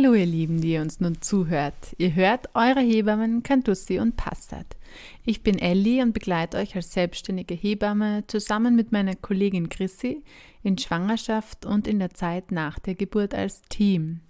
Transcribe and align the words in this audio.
Hallo 0.00 0.14
ihr 0.14 0.26
Lieben, 0.26 0.60
die 0.60 0.74
ihr 0.74 0.80
uns 0.80 1.00
nun 1.00 1.20
zuhört. 1.20 1.74
Ihr 1.96 2.14
hört 2.14 2.54
eure 2.54 2.78
Hebammen 2.78 3.42
Cantussi 3.42 3.98
und 3.98 4.16
Passat. 4.16 4.76
Ich 5.24 5.42
bin 5.42 5.58
Elli 5.58 6.00
und 6.00 6.12
begleite 6.12 6.58
euch 6.58 6.76
als 6.76 6.92
selbstständige 6.92 7.54
Hebamme 7.54 8.22
zusammen 8.28 8.76
mit 8.76 8.92
meiner 8.92 9.16
Kollegin 9.16 9.68
Chrissy 9.68 10.22
in 10.62 10.78
Schwangerschaft 10.78 11.66
und 11.66 11.88
in 11.88 11.98
der 11.98 12.10
Zeit 12.10 12.52
nach 12.52 12.78
der 12.78 12.94
Geburt 12.94 13.34
als 13.34 13.62
Team. 13.62 14.20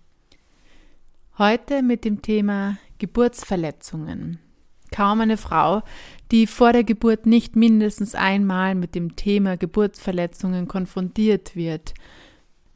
Heute 1.37 1.83
mit 1.83 2.07
dem 2.07 2.23
Thema 2.23 2.79
Geburtsverletzungen. 2.97 4.39
Kaum 4.91 5.21
eine 5.21 5.37
Frau, 5.37 5.83
die 6.33 6.47
vor 6.47 6.73
der 6.73 6.85
Geburt 6.85 7.27
nicht 7.27 7.57
mindestens 7.57 8.15
einmal 8.15 8.75
mit 8.75 8.95
dem 8.95 9.17
Thema 9.17 9.59
Geburtsverletzungen 9.59 10.67
konfrontiert 10.67 11.57
wird. 11.57 11.93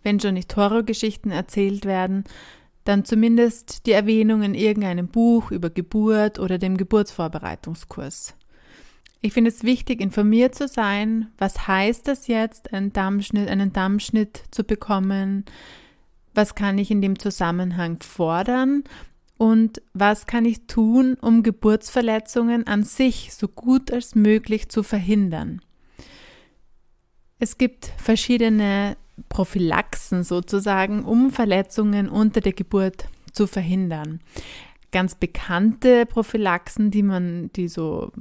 Wenn 0.02 0.20
schon 0.20 0.34
nicht 0.34 0.54
Horrorgeschichten 0.54 1.30
erzählt 1.30 1.86
werden, 1.86 2.24
dann 2.84 3.04
zumindest 3.04 3.86
die 3.86 3.92
Erwähnung 3.92 4.42
in 4.42 4.54
irgendeinem 4.54 5.08
Buch 5.08 5.50
über 5.50 5.70
Geburt 5.70 6.38
oder 6.38 6.58
dem 6.58 6.76
Geburtsvorbereitungskurs. 6.76 8.34
Ich 9.20 9.32
finde 9.32 9.50
es 9.50 9.62
wichtig, 9.62 10.00
informiert 10.00 10.56
zu 10.56 10.66
sein. 10.66 11.30
Was 11.38 11.68
heißt 11.68 12.08
das 12.08 12.26
jetzt, 12.26 12.72
einen 12.72 12.92
Dammschnitt, 12.92 13.48
einen 13.48 13.72
Dammschnitt 13.72 14.42
zu 14.50 14.64
bekommen? 14.64 15.44
Was 16.34 16.56
kann 16.56 16.76
ich 16.78 16.90
in 16.90 17.00
dem 17.00 17.18
Zusammenhang 17.18 18.00
fordern? 18.02 18.82
Und 19.38 19.80
was 19.92 20.26
kann 20.26 20.44
ich 20.44 20.66
tun, 20.66 21.16
um 21.20 21.42
Geburtsverletzungen 21.42 22.66
an 22.66 22.82
sich 22.82 23.32
so 23.32 23.46
gut 23.46 23.92
als 23.92 24.14
möglich 24.16 24.68
zu 24.68 24.82
verhindern? 24.82 25.60
Es 27.38 27.58
gibt 27.58 27.86
verschiedene 27.96 28.96
Prophylaxen 29.28 30.24
sozusagen, 30.24 31.04
um 31.04 31.30
Verletzungen 31.30 32.08
unter 32.08 32.40
der 32.40 32.52
Geburt 32.52 33.06
zu 33.32 33.46
verhindern. 33.46 34.20
Ganz 34.90 35.14
bekannte 35.14 36.04
Prophylaxen, 36.04 36.90
die 36.90 37.02
man, 37.02 37.50
die 37.54 37.68
so 37.68 38.12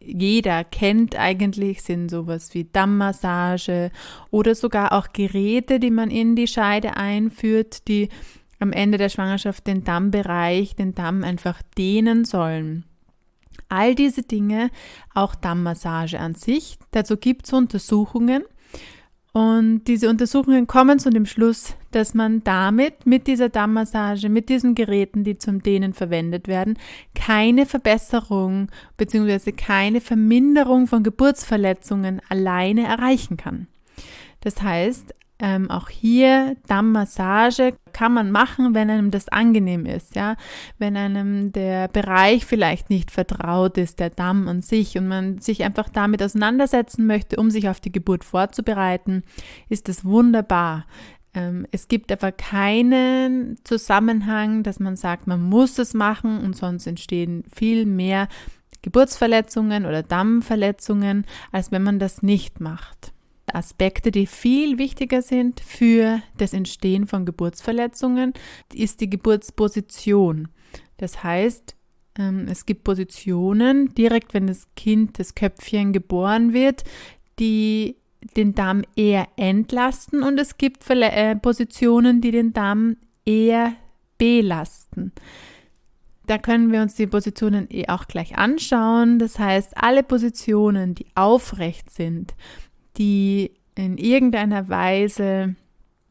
jeder 0.00 0.64
kennt 0.64 1.16
eigentlich, 1.16 1.82
sind 1.82 2.10
sowas 2.10 2.52
wie 2.54 2.64
Dammmassage 2.64 3.90
oder 4.30 4.54
sogar 4.54 4.92
auch 4.92 5.12
Geräte, 5.12 5.78
die 5.78 5.90
man 5.90 6.10
in 6.10 6.36
die 6.36 6.46
Scheide 6.46 6.96
einführt, 6.96 7.88
die 7.88 8.08
am 8.58 8.72
Ende 8.72 8.98
der 8.98 9.08
Schwangerschaft 9.08 9.66
den 9.66 9.84
Dammbereich, 9.84 10.74
den 10.74 10.94
Damm 10.94 11.22
einfach 11.22 11.62
dehnen 11.76 12.24
sollen. 12.24 12.84
All 13.68 13.94
diese 13.94 14.22
Dinge, 14.22 14.70
auch 15.14 15.34
Dammmassage 15.34 16.18
an 16.18 16.34
sich, 16.34 16.78
dazu 16.90 17.16
gibt 17.16 17.46
es 17.46 17.52
Untersuchungen 17.52 18.42
und 19.32 19.84
diese 19.84 20.08
Untersuchungen 20.08 20.66
kommen 20.66 20.98
zu 20.98 21.10
dem 21.10 21.26
Schluss, 21.26 21.76
dass 21.90 22.14
man 22.14 22.42
damit, 22.44 23.06
mit 23.06 23.26
dieser 23.26 23.48
Dammmassage, 23.48 24.28
mit 24.28 24.48
diesen 24.48 24.74
Geräten, 24.74 25.22
die 25.22 25.38
zum 25.38 25.62
Dehnen 25.62 25.92
verwendet 25.92 26.48
werden, 26.48 26.78
keine 27.14 27.66
Verbesserung 27.66 28.68
bzw. 28.96 29.52
keine 29.52 30.00
Verminderung 30.00 30.86
von 30.86 31.02
Geburtsverletzungen 31.02 32.20
alleine 32.28 32.86
erreichen 32.86 33.36
kann. 33.36 33.68
Das 34.40 34.62
heißt, 34.62 35.14
ähm, 35.40 35.70
auch 35.70 35.88
hier 35.88 36.56
Dammmassage 36.66 37.74
kann 37.92 38.12
man 38.12 38.32
machen, 38.32 38.74
wenn 38.74 38.90
einem 38.90 39.10
das 39.12 39.28
angenehm 39.28 39.86
ist, 39.86 40.16
ja. 40.16 40.36
Wenn 40.78 40.96
einem 40.96 41.52
der 41.52 41.86
Bereich 41.88 42.44
vielleicht 42.44 42.90
nicht 42.90 43.10
vertraut 43.10 43.78
ist, 43.78 44.00
der 44.00 44.10
Damm 44.10 44.48
an 44.48 44.62
sich 44.62 44.98
und 44.98 45.06
man 45.06 45.38
sich 45.38 45.62
einfach 45.62 45.88
damit 45.90 46.22
auseinandersetzen 46.22 47.06
möchte, 47.06 47.36
um 47.36 47.50
sich 47.50 47.68
auf 47.68 47.78
die 47.78 47.92
Geburt 47.92 48.24
vorzubereiten, 48.24 49.22
ist 49.68 49.88
das 49.88 50.04
wunderbar. 50.04 50.86
Ähm, 51.34 51.66
es 51.70 51.86
gibt 51.86 52.10
aber 52.10 52.32
keinen 52.32 53.58
Zusammenhang, 53.62 54.64
dass 54.64 54.80
man 54.80 54.96
sagt, 54.96 55.28
man 55.28 55.42
muss 55.42 55.78
es 55.78 55.94
machen 55.94 56.40
und 56.40 56.56
sonst 56.56 56.86
entstehen 56.88 57.44
viel 57.54 57.86
mehr 57.86 58.26
Geburtsverletzungen 58.82 59.86
oder 59.86 60.02
Dammverletzungen, 60.02 61.26
als 61.52 61.70
wenn 61.70 61.82
man 61.82 62.00
das 62.00 62.22
nicht 62.22 62.60
macht. 62.60 63.12
Aspekte, 63.54 64.10
die 64.10 64.26
viel 64.26 64.78
wichtiger 64.78 65.22
sind 65.22 65.60
für 65.60 66.20
das 66.36 66.52
Entstehen 66.52 67.06
von 67.06 67.24
Geburtsverletzungen, 67.24 68.32
ist 68.72 69.00
die 69.00 69.10
Geburtsposition. 69.10 70.48
Das 70.96 71.22
heißt, 71.22 71.76
ähm, 72.18 72.46
es 72.48 72.66
gibt 72.66 72.84
Positionen, 72.84 73.94
direkt 73.94 74.34
wenn 74.34 74.46
das 74.46 74.66
Kind, 74.76 75.18
das 75.18 75.34
Köpfchen 75.34 75.92
geboren 75.92 76.52
wird, 76.52 76.84
die 77.38 77.96
den 78.36 78.54
Darm 78.54 78.82
eher 78.96 79.28
entlasten 79.36 80.22
und 80.22 80.38
es 80.40 80.58
gibt 80.58 80.88
äh, 80.90 81.36
Positionen, 81.36 82.20
die 82.20 82.32
den 82.32 82.52
Darm 82.52 82.96
eher 83.24 83.74
belasten. 84.18 85.12
Da 86.26 86.36
können 86.36 86.72
wir 86.72 86.82
uns 86.82 86.94
die 86.94 87.06
Positionen 87.06 87.68
eh 87.70 87.88
auch 87.88 88.06
gleich 88.06 88.36
anschauen. 88.36 89.18
Das 89.18 89.38
heißt, 89.38 89.72
alle 89.76 90.02
Positionen, 90.02 90.94
die 90.94 91.06
aufrecht 91.14 91.90
sind, 91.90 92.34
die 92.98 93.52
in 93.74 93.96
irgendeiner 93.96 94.68
Weise 94.68 95.54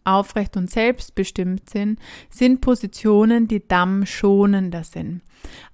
aufrecht 0.07 0.55
und 0.55 0.69
selbstbestimmt 0.69 1.69
sind, 1.69 1.99
sind 2.29 2.61
Positionen, 2.61 3.47
die 3.47 3.67
dammschonender 3.67 4.83
sind. 4.83 5.21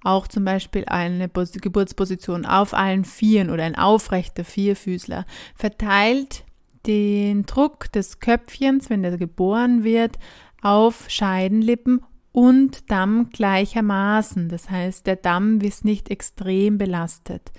Auch 0.03 0.27
zum 0.27 0.43
Beispiel 0.43 0.85
eine 0.85 1.29
Geburtsposition 1.29 2.45
auf 2.45 2.73
allen 2.73 3.05
Vieren 3.05 3.49
oder 3.49 3.63
ein 3.63 3.77
aufrechter 3.77 4.43
Vierfüßler 4.43 5.25
verteilt 5.55 6.43
den 6.85 7.45
Druck 7.45 7.91
des 7.91 8.19
Köpfchens, 8.19 8.89
wenn 8.89 9.03
der 9.03 9.17
geboren 9.17 9.83
wird, 9.83 10.17
auf 10.61 11.05
Scheidenlippen 11.09 12.01
und 12.31 12.89
Damm 12.89 13.29
gleichermaßen. 13.29 14.49
Das 14.49 14.69
heißt, 14.69 15.05
der 15.05 15.15
Damm 15.15 15.61
ist 15.61 15.85
nicht 15.85 16.09
extrem 16.09 16.77
belastet. 16.77 17.51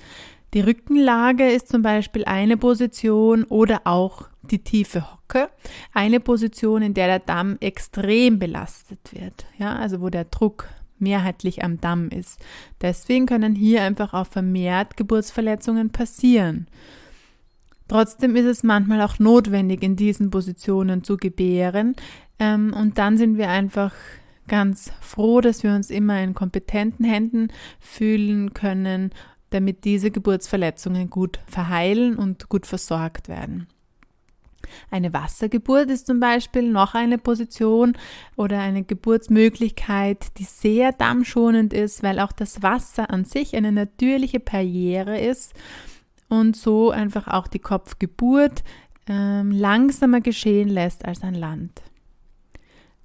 Die 0.55 0.61
Rückenlage 0.61 1.51
ist 1.51 1.69
zum 1.69 1.83
Beispiel 1.83 2.25
eine 2.27 2.57
Position 2.57 3.43
oder 3.45 3.83
auch 3.85 4.29
die 4.43 4.61
tiefe 4.61 5.13
Hocke, 5.13 5.51
eine 5.93 6.21
Position, 6.21 6.83
in 6.83 6.95
der 6.95 7.09
der 7.09 7.19
Damm 7.19 7.57
extrem 7.61 8.39
belastet 8.39 9.01
wird, 9.13 9.47
ja, 9.59 9.75
also 9.75 10.01
wo 10.01 10.11
der 10.11 10.27
Druck 10.27 10.69
mehrheitlich 10.99 11.65
am 11.65 11.81
Damm 11.81 12.09
ist. 12.09 12.41
Deswegen 12.81 13.27
können 13.27 13.57
hier 13.57 13.83
einfach 13.83 14.15
auch 14.15 14.29
vermehrt 14.29 14.97
Geburtsverletzungen 14.97 15.91
passieren. 15.91 16.69
Trotzdem 17.89 18.37
ist 18.37 18.47
es 18.47 18.63
manchmal 18.63 19.03
auch 19.03 19.19
notwendig, 19.19 19.83
in 19.83 19.97
diesen 19.97 20.31
Positionen 20.31 21.03
zu 21.03 21.17
gebären. 21.17 21.97
Ähm, 22.39 22.73
und 22.73 22.97
dann 22.97 23.17
sind 23.19 23.39
wir 23.39 23.51
einfach 23.51 23.93
ganz 24.47 24.93
froh, 25.01 25.41
dass 25.41 25.63
wir 25.63 25.75
uns 25.75 25.91
immer 25.91 26.23
in 26.23 26.35
kompetenten 26.35 27.05
Händen 27.05 27.49
fühlen 27.81 28.55
können 28.55 29.11
damit 29.55 29.85
diese 29.85 30.11
Geburtsverletzungen 30.11 31.09
gut 31.09 31.39
verheilen 31.47 32.17
und 32.17 32.49
gut 32.49 32.67
versorgt 32.67 33.29
werden. 33.29 33.69
Eine 34.91 35.13
Wassergeburt 35.13 35.91
ist 35.91 36.07
zum 36.07 36.21
Beispiel 36.21 36.71
noch 36.71 36.95
eine 36.95 37.19
Position 37.19 37.97
oder 38.37 38.61
eine 38.61 38.83
Geburtsmöglichkeit, 38.83 40.39
die 40.39 40.45
sehr 40.45 40.93
dammschonend 40.93 41.73
ist, 41.73 42.03
weil 42.03 42.19
auch 42.19 42.33
das 42.33 42.63
Wasser 42.63 43.11
an 43.11 43.25
sich 43.25 43.55
eine 43.57 43.73
natürliche 43.73 44.41
Barriere 44.41 45.21
ist 45.21 45.53
und 46.29 46.57
so 46.57 46.91
einfach 46.91 47.29
auch 47.29 47.47
die 47.47 47.59
Kopfgeburt 47.59 48.65
ähm, 49.07 49.51
langsamer 49.51 50.21
geschehen 50.21 50.69
lässt 50.69 51.05
als 51.05 51.23
an 51.23 51.35
Land. 51.35 51.83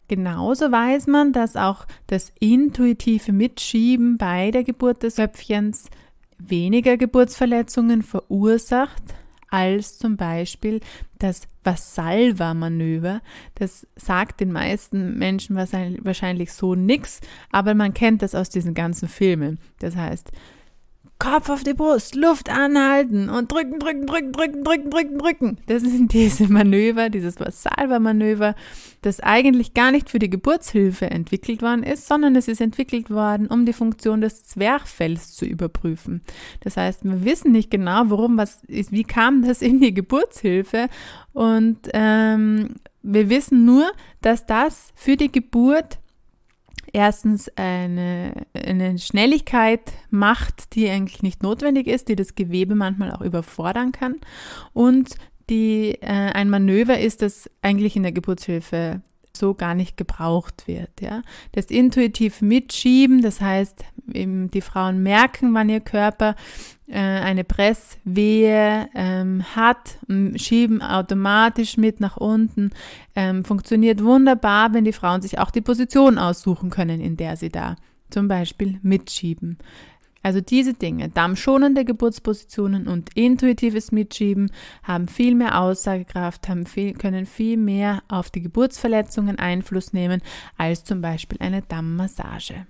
Genauso 0.08 0.72
weiß 0.72 1.06
man, 1.06 1.34
dass 1.34 1.56
auch 1.56 1.86
das 2.08 2.32
intuitive 2.40 3.32
Mitschieben 3.32 4.18
bei 4.18 4.50
der 4.50 4.64
Geburt 4.64 5.04
des 5.04 5.18
Köpfchens 5.18 5.90
weniger 6.40 6.98
Geburtsverletzungen 6.98 8.02
verursacht 8.02 9.04
als 9.50 9.98
zum 9.98 10.16
Beispiel 10.16 10.80
das 11.18 11.48
Vassalva-Manöver. 11.64 13.22
Das 13.56 13.88
sagt 13.96 14.40
den 14.40 14.52
meisten 14.52 15.18
Menschen 15.18 15.56
wahrscheinlich 15.56 16.54
so 16.54 16.76
nichts, 16.76 17.22
aber 17.52 17.74
man 17.74 17.94
kennt 17.94 18.22
das 18.22 18.36
aus 18.36 18.50
diesen 18.50 18.74
ganzen 18.74 19.08
Filmen. 19.08 19.60
Das 19.80 19.96
heißt, 19.96 20.32
Kopf 21.20 21.50
auf 21.50 21.66
die 21.66 21.74
Brust, 21.74 22.16
Luft 22.16 22.50
anhalten 22.50 23.30
und 23.30 23.52
drücken, 23.52 23.78
drücken, 23.78 24.08
drücken, 24.08 24.32
drücken, 24.32 24.64
drücken, 24.64 24.90
drücken, 24.90 25.18
drücken. 25.20 25.58
Das 25.66 25.84
sind 25.84 26.14
diese 26.14 26.48
Manöver, 26.48 27.10
dieses 27.10 27.42
Vassalva-Manöver, 27.42 28.56
das 29.02 29.20
eigentlich 29.20 29.74
gar 29.74 29.92
nicht 29.92 30.10
für 30.10 30.20
die 30.20 30.30
Geburtshilfe 30.30 31.10
entwickelt 31.12 31.62
worden 31.62 31.84
ist, 31.84 32.08
sondern 32.08 32.38
es 32.38 32.48
ist 32.48 32.62
entwickelt 32.62 33.10
worden, 33.10 33.48
um 33.48 33.66
die 33.66 33.74
Funktion 33.74 34.22
des 34.22 34.44
Zwerchfells 34.46 35.36
zu 35.36 35.46
überprüfen. 35.46 36.22
Das 36.62 36.78
heißt, 36.78 37.04
wir 37.04 37.26
wissen 37.26 37.52
nicht 37.52 37.70
genau, 37.70 38.04
warum 38.06 38.38
was 38.38 38.64
ist, 38.68 38.94
wie 38.94 39.04
kam 39.04 39.46
das 39.46 39.62
in 39.62 39.82
die 39.82 39.94
Geburtshilfe 39.94 40.88
und 41.34 41.80
ähm, 41.94 42.76
wir 43.02 43.30
wissen 43.30 43.66
nur, 43.66 43.92
dass 44.22 44.46
das 44.46 44.92
für 44.96 45.18
die 45.18 45.32
Geburt 45.32 46.00
erstens 46.94 47.50
eine, 47.56 48.46
eine 48.54 48.98
Schnelligkeit 48.98 49.92
macht, 50.10 50.76
die 50.76 50.90
eigentlich 50.90 51.24
nicht 51.24 51.44
notwendig 51.44 51.88
ist, 51.88 52.08
die 52.08 52.16
das 52.16 52.36
Gewebe 52.36 52.76
manchmal 52.76 53.12
auch 53.12 53.22
überfordern 53.22 53.92
kann. 53.92 54.16
Und 54.74 55.16
die 55.50 55.98
äh, 56.02 56.06
ein 56.06 56.50
Manöver 56.50 57.00
ist, 57.00 57.22
das 57.22 57.50
eigentlich 57.62 57.96
in 57.96 58.04
der 58.04 58.12
Geburtshilfe 58.12 59.02
so 59.40 59.54
gar 59.54 59.74
nicht 59.74 59.98
gebraucht 59.98 60.68
wird. 60.68 61.02
Ja. 61.02 61.22
Das 61.54 61.66
intuitiv 61.66 62.42
Mitschieben, 62.42 63.22
das 63.22 63.42
heißt, 63.42 63.84
die 64.06 64.62
Frauen 64.62 65.02
merken, 65.02 65.54
wann 65.54 65.70
ihr 65.70 65.80
Körper 65.80 66.36
äh, 66.88 66.98
eine 66.98 67.44
Presswehe 67.44 68.90
ähm, 68.96 69.44
hat, 69.56 70.00
schieben 70.36 70.82
automatisch 70.82 71.78
mit 71.78 72.00
nach 72.00 72.18
unten, 72.18 72.72
ähm, 73.16 73.46
funktioniert 73.46 74.04
wunderbar, 74.04 74.74
wenn 74.74 74.86
die 74.86 74.94
Frauen 74.94 75.22
sich 75.22 75.40
auch 75.40 75.52
die 75.52 75.62
Position 75.62 76.18
aussuchen 76.18 76.70
können, 76.70 77.00
in 77.00 77.18
der 77.18 77.36
sie 77.36 77.50
da 77.50 77.76
zum 78.10 78.28
Beispiel 78.28 78.80
mitschieben. 78.82 79.58
Also 80.22 80.42
diese 80.42 80.74
Dinge, 80.74 81.10
dammschonende 81.10 81.86
Geburtspositionen 81.86 82.88
und 82.88 83.16
intuitives 83.16 83.92
Mitschieben, 83.92 84.52
haben 84.84 85.08
viel 85.08 85.36
mehr 85.36 85.60
Aussagekraft, 85.60 86.50
haben 86.50 86.66
viel, 86.66 86.94
können 86.94 87.26
viel 87.26 87.58
mehr 87.58 88.04
auf 88.08 88.30
die 88.30 88.42
Geburtsverletzungen 88.42 89.40
Einfluss 89.40 89.94
nehmen 89.94 90.22
als 90.58 90.84
zum 90.84 91.02
Beispiel 91.02 91.38
eine 91.42 91.62
Dammmassage. 91.62 92.66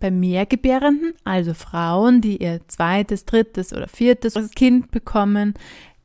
Bei 0.00 0.12
Mehrgebärenden, 0.12 1.14
also 1.24 1.54
Frauen, 1.54 2.20
die 2.20 2.40
ihr 2.40 2.60
zweites, 2.68 3.24
drittes 3.24 3.72
oder 3.72 3.88
viertes 3.88 4.34
Kind 4.52 4.92
bekommen, 4.92 5.54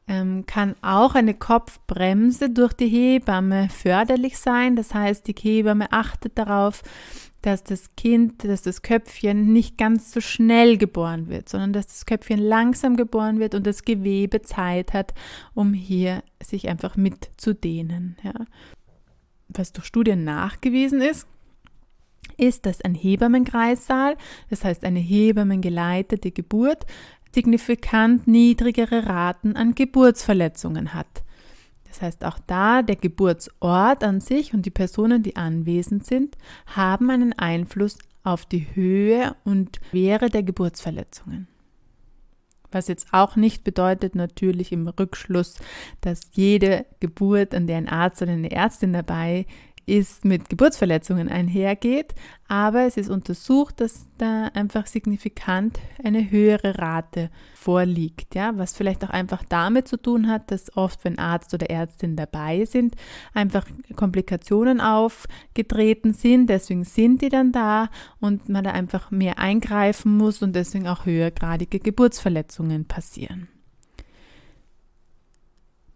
ähm, 0.08 0.46
kann 0.46 0.76
auch 0.82 1.16
eine 1.16 1.34
Kopfbremse 1.34 2.50
durch 2.50 2.74
die 2.74 2.88
Hebamme 2.88 3.70
förderlich 3.70 4.38
sein. 4.38 4.76
Das 4.76 4.94
heißt, 4.94 5.28
die 5.28 5.36
Hebamme 5.40 5.92
achtet 5.92 6.38
darauf, 6.38 6.82
dass 7.44 7.64
das 7.64 7.96
Kind, 7.96 8.44
dass 8.46 8.62
das 8.62 8.82
Köpfchen 8.82 9.52
nicht 9.52 9.78
ganz 9.78 10.12
so 10.12 10.22
schnell 10.22 10.78
geboren 10.78 11.28
wird, 11.28 11.50
sondern 11.50 11.74
dass 11.74 11.88
das 11.88 12.06
Köpfchen 12.06 12.40
langsam 12.40 12.96
geboren 12.96 13.40
wird 13.40 13.54
und 13.54 13.68
das 13.68 13.84
Gewebe 13.84 14.42
Zeit 14.42 14.94
hat, 14.94 15.14
um 15.54 15.74
hier 15.74 16.24
sich 16.42 16.70
einfach 16.70 16.96
mitzudehnen. 16.96 18.16
Ja. 18.24 18.34
Was 19.50 19.74
durch 19.74 19.86
Studien 19.86 20.24
nachgewiesen 20.24 21.02
ist, 21.02 21.28
ist, 22.38 22.66
dass 22.66 22.82
ein 22.82 22.96
Hebammenkreissaal, 22.96 24.16
das 24.50 24.64
heißt 24.64 24.86
eine 24.86 25.00
hebammengeleitete 25.00 26.32
Geburt, 26.32 26.86
signifikant 27.36 28.26
niedrigere 28.26 29.06
Raten 29.06 29.58
an 29.58 29.76
Geburtsverletzungen 29.76 30.94
hat. 30.94 31.23
Das 31.94 32.02
heißt, 32.02 32.26
auch 32.26 32.40
da 32.48 32.82
der 32.82 32.96
Geburtsort 32.96 34.04
an 34.04 34.20
sich 34.20 34.56
und 34.56 34.66
die 34.66 34.72
Personen, 34.72 35.22
die 35.22 35.36
anwesend 35.36 36.08
sind, 36.08 36.38
haben 36.66 37.12
einen 37.12 37.34
Einfluss 37.34 38.00
auf 38.24 38.48
die 38.48 38.66
Höhe 38.74 39.36
und 39.44 39.80
Schwere 39.92 40.32
der 40.32 40.42
Geburtsverletzungen. 40.42 41.48
Was 42.72 42.88
jetzt 42.88 43.10
auch 43.12 43.36
nicht 43.36 43.64
bedeutet, 43.64 44.16
natürlich 44.16 44.72
im 44.72 44.88
Rückschluss, 44.88 45.60
dass 46.02 46.22
jede 46.32 46.88
Geburt, 47.00 47.54
an 47.54 47.68
der 47.68 47.78
ein 47.78 47.88
Arzt 47.88 48.24
oder 48.24 48.32
eine 48.32 48.50
Ärztin 48.50 48.94
dabei 48.94 49.46
ist 49.86 50.26
mit 50.26 50.50
Geburtsverletzungen 50.50 51.30
einhergeht, 51.30 52.16
aber 52.48 52.86
es 52.86 52.98
ist 52.98 53.10
untersucht, 53.10 53.82
dass 53.82 54.08
da 54.18 54.46
einfach 54.54 54.88
signifikant 54.88 55.80
eine 56.04 56.30
höhere 56.30 56.78
Rate 56.78 57.30
vorliegt, 57.54 58.36
ja, 58.36 58.58
was 58.58 58.76
vielleicht 58.76 59.04
auch 59.04 59.10
einfach 59.10 59.44
damit 59.48 59.88
zu 59.88 59.98
tun 59.98 60.28
hat, 60.30 60.52
dass 60.52 60.76
oft, 60.78 61.04
wenn 61.04 61.20
Arzt 61.20 61.54
oder 61.54 61.70
Ärztin 61.70 62.16
dabei 62.16 62.66
sind, 62.66 62.96
einfach 63.34 63.66
Komplikationen 63.96 64.82
aufgetreten 64.82 66.14
sind, 66.14 66.50
deswegen 66.50 66.84
sind 66.84 67.22
die 67.22 67.30
dann 67.30 67.52
da 67.52 67.90
und 68.20 68.50
man 68.50 68.64
da 68.64 68.72
einfach 68.72 69.12
mehr 69.12 69.40
eingreifen 69.40 70.18
muss 70.18 70.42
und 70.42 70.56
deswegen 70.56 70.88
auch 70.88 71.06
höhergradige 71.06 71.80
Geburtsverletzungen 71.80 72.86
passieren. 72.86 73.53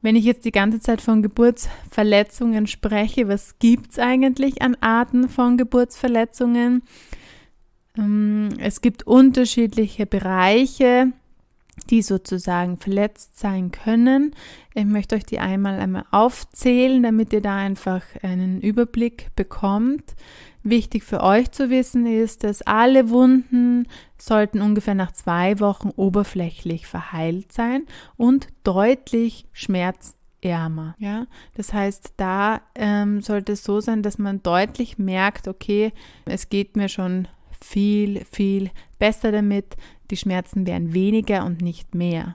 Wenn 0.01 0.15
ich 0.15 0.25
jetzt 0.25 0.45
die 0.45 0.51
ganze 0.51 0.79
Zeit 0.79 1.01
von 1.01 1.21
Geburtsverletzungen 1.21 2.67
spreche, 2.67 3.27
was 3.27 3.57
gibt 3.59 3.91
es 3.91 3.99
eigentlich 3.99 4.61
an 4.61 4.77
Arten 4.79 5.27
von 5.27 5.57
Geburtsverletzungen? 5.57 6.83
Ähm, 7.97 8.49
es 8.59 8.81
gibt 8.81 9.07
unterschiedliche 9.07 10.05
Bereiche, 10.05 11.11
die 11.89 12.01
sozusagen 12.01 12.77
verletzt 12.77 13.39
sein 13.39 13.71
können. 13.71 14.35
Ich 14.73 14.85
möchte 14.85 15.15
euch 15.15 15.25
die 15.25 15.39
einmal 15.39 15.79
einmal 15.79 16.05
aufzählen, 16.11 17.01
damit 17.03 17.33
ihr 17.33 17.41
da 17.41 17.55
einfach 17.55 18.03
einen 18.21 18.61
Überblick 18.61 19.29
bekommt. 19.35 20.15
Wichtig 20.69 21.05
für 21.05 21.23
euch 21.23 21.49
zu 21.51 21.69
wissen 21.69 22.05
ist, 22.05 22.43
dass 22.43 22.61
alle 22.61 23.09
Wunden 23.09 23.87
sollten 24.17 24.59
ungefähr 24.59 24.95
nach 24.95 25.13
zwei 25.13 25.61
Wochen 25.61 25.91
oberflächlich 25.95 26.87
verheilt 26.87 27.53
sein 27.53 27.85
und 28.17 28.49
deutlich 28.65 29.45
schmerzärmer. 29.53 30.93
Ja, 30.99 31.25
das 31.55 31.71
heißt, 31.71 32.15
da 32.17 32.59
ähm, 32.75 33.21
sollte 33.21 33.53
es 33.53 33.63
so 33.63 33.79
sein, 33.79 34.03
dass 34.03 34.17
man 34.17 34.43
deutlich 34.43 34.97
merkt, 34.97 35.47
okay, 35.47 35.93
es 36.25 36.49
geht 36.49 36.75
mir 36.75 36.89
schon 36.89 37.29
viel, 37.61 38.25
viel 38.25 38.69
besser 38.99 39.31
damit. 39.31 39.77
Die 40.11 40.17
Schmerzen 40.17 40.67
werden 40.67 40.93
weniger 40.93 41.45
und 41.45 41.61
nicht 41.61 41.95
mehr. 41.95 42.33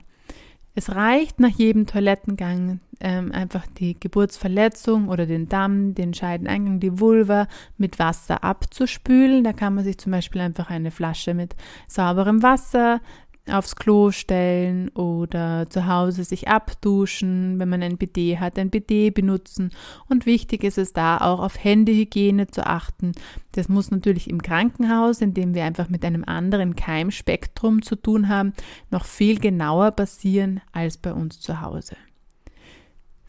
Es 0.75 0.95
reicht 0.95 1.39
nach 1.39 1.51
jedem 1.51 1.87
Toilettengang 1.87 2.81
ähm, 3.01 3.31
einfach 3.33 3.67
die 3.67 3.99
Geburtsverletzung 3.99 5.09
oder 5.09 5.27
den 5.27 5.49
Damm, 5.49 5.95
den 5.95 6.15
Scheideneingang, 6.15 6.81
die 6.81 6.99
Vulva 6.99 7.47
mit 7.77 7.99
Wasser 7.99 8.43
abzuspülen. 8.43 9.45
Da 9.45 9.53
kann 9.53 9.75
man 9.75 9.85
sich 9.85 9.99
zum 9.99 10.13
Beispiel 10.13 10.41
einfach 10.41 10.71
eine 10.71 10.91
Flasche 10.91 11.35
mit 11.35 11.57
sauberem 11.89 12.43
Wasser 12.43 13.01
aufs 13.51 13.75
Klo 13.77 14.13
stellen 14.13 14.89
oder 14.91 15.69
zu 15.69 15.87
Hause 15.87 16.25
sich 16.25 16.49
abduschen, 16.49 17.59
wenn 17.59 17.69
man 17.69 17.83
ein 17.83 17.97
BD 17.97 18.39
hat, 18.39 18.59
ein 18.59 18.71
BD 18.71 19.11
benutzen. 19.11 19.71
Und 20.09 20.27
wichtig 20.27 20.63
ist 20.63 20.79
es 20.79 20.93
da 20.93 21.19
auch 21.19 21.41
auf 21.41 21.63
Händehygiene 21.63 22.47
zu 22.47 22.67
achten. 22.67 23.13
Das 23.53 23.69
muss 23.69 23.91
natürlich 23.91 24.31
im 24.31 24.43
Krankenhaus, 24.43 25.21
in 25.21 25.35
dem 25.35 25.55
wir 25.55 25.65
einfach 25.65 25.89
mit 25.89 26.05
einem 26.05 26.25
anderen 26.25 26.77
Keimspektrum 26.77 27.83
zu 27.83 27.97
tun 27.97 28.29
haben, 28.29 28.53
noch 28.91 29.05
viel 29.05 29.41
genauer 29.41 29.91
passieren 29.91 30.61
als 30.73 30.97
bei 30.97 31.13
uns 31.13 31.41
zu 31.41 31.61
Hause. 31.61 31.97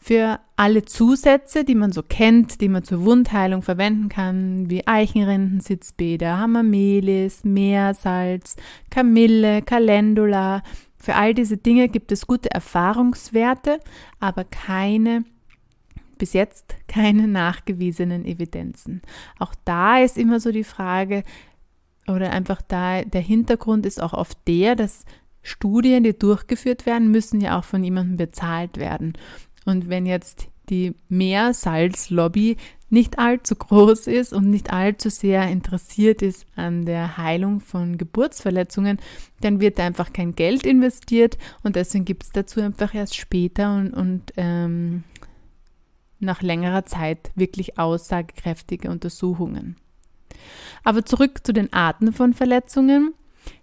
Für 0.06 0.40
alle 0.56 0.84
Zusätze, 0.84 1.64
die 1.64 1.74
man 1.74 1.90
so 1.90 2.02
kennt, 2.02 2.60
die 2.60 2.68
man 2.68 2.84
zur 2.84 3.06
Wundheilung 3.06 3.62
verwenden 3.62 4.10
kann, 4.10 4.68
wie 4.68 4.86
Eichenrindensitzbäder, 4.86 6.36
Hamamelis, 6.36 7.42
Meersalz, 7.44 8.56
Kamille, 8.90 9.62
Calendula, 9.62 10.62
für 10.98 11.14
all 11.14 11.32
diese 11.32 11.56
Dinge 11.56 11.88
gibt 11.88 12.12
es 12.12 12.26
gute 12.26 12.50
Erfahrungswerte, 12.50 13.80
aber 14.20 14.44
keine 14.44 15.24
bis 16.18 16.34
jetzt 16.34 16.76
keine 16.86 17.26
nachgewiesenen 17.26 18.26
Evidenzen. 18.26 19.00
Auch 19.38 19.54
da 19.64 20.00
ist 20.00 20.18
immer 20.18 20.38
so 20.38 20.52
die 20.52 20.64
Frage, 20.64 21.22
oder 22.06 22.30
einfach 22.30 22.60
da, 22.60 23.00
der 23.04 23.22
Hintergrund 23.22 23.86
ist 23.86 24.02
auch 24.02 24.12
oft 24.12 24.36
der, 24.46 24.76
dass 24.76 25.06
Studien, 25.40 26.04
die 26.04 26.18
durchgeführt 26.18 26.84
werden, 26.84 27.10
müssen 27.10 27.40
ja 27.40 27.58
auch 27.58 27.64
von 27.64 27.82
jemandem 27.82 28.18
bezahlt 28.18 28.76
werden. 28.76 29.14
Und 29.64 29.88
wenn 29.88 30.06
jetzt 30.06 30.48
die 30.68 30.94
Meersalzlobby 31.08 32.56
nicht 32.90 33.18
allzu 33.18 33.56
groß 33.56 34.06
ist 34.06 34.32
und 34.32 34.50
nicht 34.50 34.72
allzu 34.72 35.10
sehr 35.10 35.48
interessiert 35.48 36.22
ist 36.22 36.46
an 36.54 36.86
der 36.86 37.16
Heilung 37.18 37.60
von 37.60 37.98
Geburtsverletzungen, 37.98 38.98
dann 39.40 39.60
wird 39.60 39.80
einfach 39.80 40.12
kein 40.12 40.34
Geld 40.34 40.64
investiert 40.64 41.36
und 41.62 41.76
deswegen 41.76 42.04
gibt 42.04 42.22
es 42.22 42.30
dazu 42.30 42.60
einfach 42.60 42.94
erst 42.94 43.16
später 43.16 43.76
und, 43.76 43.92
und 43.92 44.32
ähm, 44.36 45.02
nach 46.20 46.40
längerer 46.40 46.86
Zeit 46.86 47.30
wirklich 47.34 47.78
aussagekräftige 47.78 48.90
Untersuchungen. 48.90 49.76
Aber 50.84 51.04
zurück 51.04 51.40
zu 51.44 51.52
den 51.52 51.72
Arten 51.72 52.12
von 52.12 52.32
Verletzungen. 52.32 53.14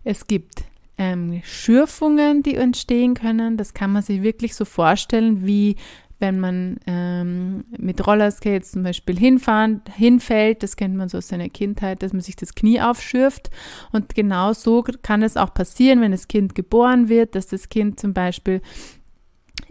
Es 0.03 0.27
gibt 0.27 0.63
ähm, 1.01 1.41
Schürfungen, 1.43 2.43
die 2.43 2.55
entstehen 2.55 3.15
können. 3.15 3.58
Das 3.58 3.74
kann 3.74 3.91
man 3.91 4.03
sich 4.03 4.22
wirklich 4.22 4.53
so 4.53 4.65
vorstellen, 4.65 5.48
wie 5.48 5.75
wenn 6.20 6.39
man 6.39 6.77
ähm, 6.86 7.63
mit 7.75 8.05
Rollerskates 8.05 8.74
zum 8.74 8.84
Beispiel 8.84 9.17
hinfahren, 9.17 9.81
hinfällt, 9.91 10.62
das 10.62 10.75
kennt 10.75 10.96
man 10.96 11.10
so 11.10 11.17
aus 11.17 11.29
seiner 11.29 11.50
Kindheit, 11.50 12.03
dass 12.03 12.13
man 12.13 12.22
sich 12.22 12.36
das 12.36 12.53
Knie 12.53 12.79
aufschürft. 12.79 13.50
Und 13.91 14.13
genau 14.13 14.53
so 14.53 14.84
kann 15.01 15.24
es 15.24 15.38
auch 15.38 15.55
passieren, 15.55 16.01
wenn 16.01 16.12
das 16.12 16.27
Kind 16.27 16.53
geboren 16.53 17.10
wird, 17.10 17.34
dass 17.34 17.48
das 17.48 17.70
Kind 17.70 18.00
zum 18.00 18.13
Beispiel 18.13 18.62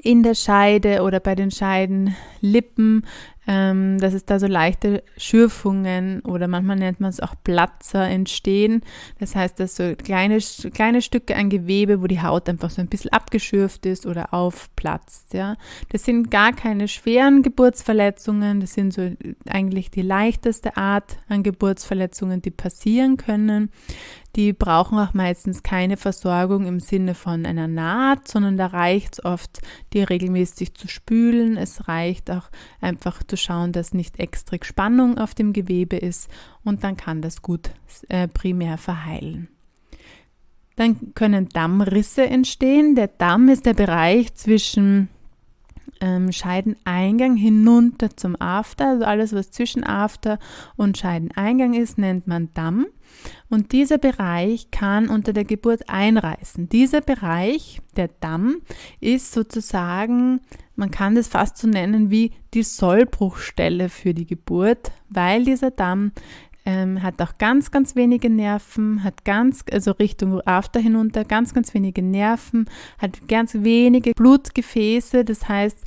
in 0.03 0.25
der 0.25 0.35
Scheide 0.35 1.03
oder 1.03 1.21
bei 1.21 1.37
den 1.37 1.53
Scheidenlippen 1.53 3.07
ähm, 3.53 3.99
dass 3.99 4.15
es 4.15 4.25
da 4.25 4.39
so 4.39 4.47
leichte 4.47 5.03
Schürfungen 5.17 6.21
oder 6.21 6.47
manchmal 6.47 6.77
nennt 6.77 7.01
man 7.01 7.11
es 7.11 7.19
auch 7.19 7.35
Platzer 7.43 8.09
entstehen. 8.09 8.83
Das 9.19 9.35
heißt, 9.35 9.59
dass 9.59 9.75
so 9.75 9.97
kleine, 9.97 10.39
kleine 10.73 11.03
Stücke 11.03 11.35
an 11.35 11.51
Gewebe, 11.51 12.01
wo 12.01 12.07
die 12.07 12.23
Haut 12.23 12.49
einfach 12.49 12.71
so 12.71 12.81
ein 12.81 12.87
bisschen 12.87 13.13
abgeschürft 13.13 13.87
ist 13.87 14.07
oder 14.07 14.33
aufplatzt. 14.33 15.35
Ja. 15.35 15.57
Das 15.89 16.05
sind 16.05 16.31
gar 16.31 16.53
keine 16.53 16.87
schweren 16.87 17.43
Geburtsverletzungen, 17.43 18.61
das 18.61 18.75
sind 18.75 18.95
so 18.95 19.11
eigentlich 19.49 19.91
die 19.91 20.03
leichteste 20.03 20.77
Art 20.77 21.19
an 21.29 21.43
Geburtsverletzungen, 21.43 22.43
die 22.43 22.53
passieren 22.53 23.17
können. 23.17 23.73
Die 24.37 24.53
brauchen 24.53 24.99
auch 24.99 25.13
meistens 25.13 25.63
keine 25.63 25.97
Versorgung 25.97 26.65
im 26.67 26.79
Sinne 26.79 27.15
von 27.15 27.45
einer 27.47 27.67
Naht, 27.67 28.29
sondern 28.29 28.57
da 28.57 28.67
reicht 28.67 29.15
es 29.15 29.25
oft, 29.25 29.61
die 29.93 30.03
regelmäßig 30.03 30.75
zu 30.75 30.87
spülen. 30.87 31.57
Es 31.57 31.89
reicht 31.89 32.31
auch 32.31 32.49
einfach 32.81 33.23
zu 33.25 33.37
schauen, 33.37 33.73
dass 33.73 33.93
nicht 33.93 34.21
extra 34.21 34.57
Spannung 34.63 35.19
auf 35.19 35.35
dem 35.35 35.53
Gewebe 35.53 35.97
ist 35.97 36.31
und 36.65 36.85
dann 36.85 36.97
kann 36.97 37.23
das 37.23 37.43
gut 37.43 37.71
äh, 38.09 38.29
primär 38.29 38.79
verheilen. 38.79 39.49
Dann 40.77 41.13
können 41.15 41.49
Dammrisse 41.49 42.27
entstehen. 42.27 42.95
Der 42.95 43.09
Damm 43.09 43.49
ist 43.49 43.67
der 43.67 43.75
Bereich 43.75 44.35
zwischen 44.35 45.09
ähm, 46.01 46.33
Scheideneingang 46.33 47.37
hinunter 47.37 48.17
zum 48.17 48.41
After. 48.41 48.89
Also 48.89 49.05
alles, 49.05 49.33
was 49.33 49.51
zwischen 49.51 49.85
After 49.85 50.39
und 50.77 50.99
Scheideneingang 50.99 51.75
ist, 51.75 51.99
nennt 51.99 52.27
man 52.27 52.49
Damm. 52.55 52.87
Und 53.49 53.73
dieser 53.73 53.99
Bereich 53.99 54.71
kann 54.71 55.09
unter 55.09 55.33
der 55.33 55.45
Geburt 55.45 55.89
einreißen. 55.89 56.69
Dieser 56.69 57.01
Bereich, 57.01 57.81
der 57.97 58.09
Damm, 58.09 58.63
ist 59.01 59.33
sozusagen, 59.33 60.41
man 60.77 60.91
kann 60.91 61.15
das 61.15 61.29
fast 61.29 61.59
so 61.59 61.67
nennen 61.67 62.11
wie 62.11 62.33
die 62.55 62.63
Sollbruchstelle 62.63 63.89
für 63.89 64.15
die 64.15 64.27
Geburt, 64.27 64.93
weil 65.09 65.45
dieser 65.45 65.71
Damm 65.71 66.13
ähm, 66.71 67.03
hat 67.03 67.21
auch 67.21 67.37
ganz, 67.39 67.71
ganz 67.71 67.97
wenige 67.97 68.31
Nerven, 68.31 69.03
hat 69.03 69.25
ganz, 69.25 69.65
also 69.73 69.91
Richtung 69.93 70.41
After 70.47 70.79
hinunter, 70.79 71.25
ganz, 71.25 71.53
ganz 71.53 71.75
wenige 71.75 72.03
Nerven, 72.03 72.67
hat 72.99 73.27
ganz 73.29 73.55
wenige 73.55 74.13
Blutgefäße, 74.13 75.25
das 75.25 75.49
heißt, 75.49 75.79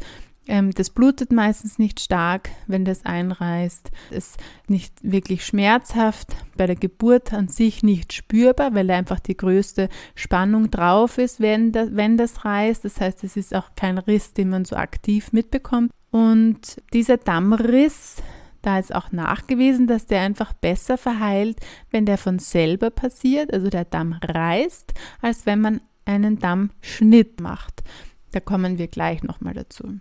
ähm, 0.46 0.72
das 0.72 0.90
blutet 0.90 1.32
meistens 1.32 1.80
nicht 1.80 2.02
stark, 2.02 2.50
wenn 2.68 2.84
das 2.84 3.06
einreißt. 3.06 3.92
Ist 4.12 4.38
nicht 4.68 4.94
wirklich 5.02 5.46
schmerzhaft, 5.46 6.36
bei 6.58 6.68
der 6.68 6.76
Geburt 6.76 7.32
an 7.32 7.48
sich 7.48 7.82
nicht 7.82 8.12
spürbar, 8.12 8.76
weil 8.76 8.92
einfach 8.92 9.22
die 9.22 9.38
größte 9.38 9.88
Spannung 10.16 10.70
drauf 10.70 11.18
ist, 11.18 11.40
wenn 11.40 11.72
das, 11.72 11.96
wenn 11.96 12.18
das 12.18 12.44
reißt. 12.44 12.84
Das 12.84 13.00
heißt, 13.00 13.24
es 13.24 13.38
ist 13.38 13.56
auch 13.56 13.70
kein 13.78 13.98
Riss, 13.98 14.34
den 14.34 14.50
man 14.50 14.66
so 14.66 14.76
aktiv 14.76 15.32
mitbekommt. 15.32 15.92
Und 16.12 16.82
dieser 16.92 17.16
Dammriss 17.16 18.18
da 18.64 18.80
ist 18.80 18.96
auch 18.96 19.12
nachgewiesen, 19.12 19.88
dass 19.88 20.08
der 20.08 20.22
einfach 20.22 20.54
besser 20.54 20.98
verheilt, 20.98 21.60
wenn 21.92 22.06
der 22.06 22.18
von 22.18 22.40
selber 22.40 22.90
passiert, 22.90 23.54
also 23.54 23.70
der 23.70 23.86
Damm 23.86 24.14
reißt, 24.24 24.94
als 25.22 25.46
wenn 25.46 25.62
man 25.62 25.82
einen 26.06 26.40
Dammschnitt 26.40 27.40
macht. 27.42 27.84
Da 28.32 28.40
kommen 28.40 28.78
wir 28.78 28.88
gleich 28.88 29.22
nochmal 29.22 29.54
dazu. 29.54 30.00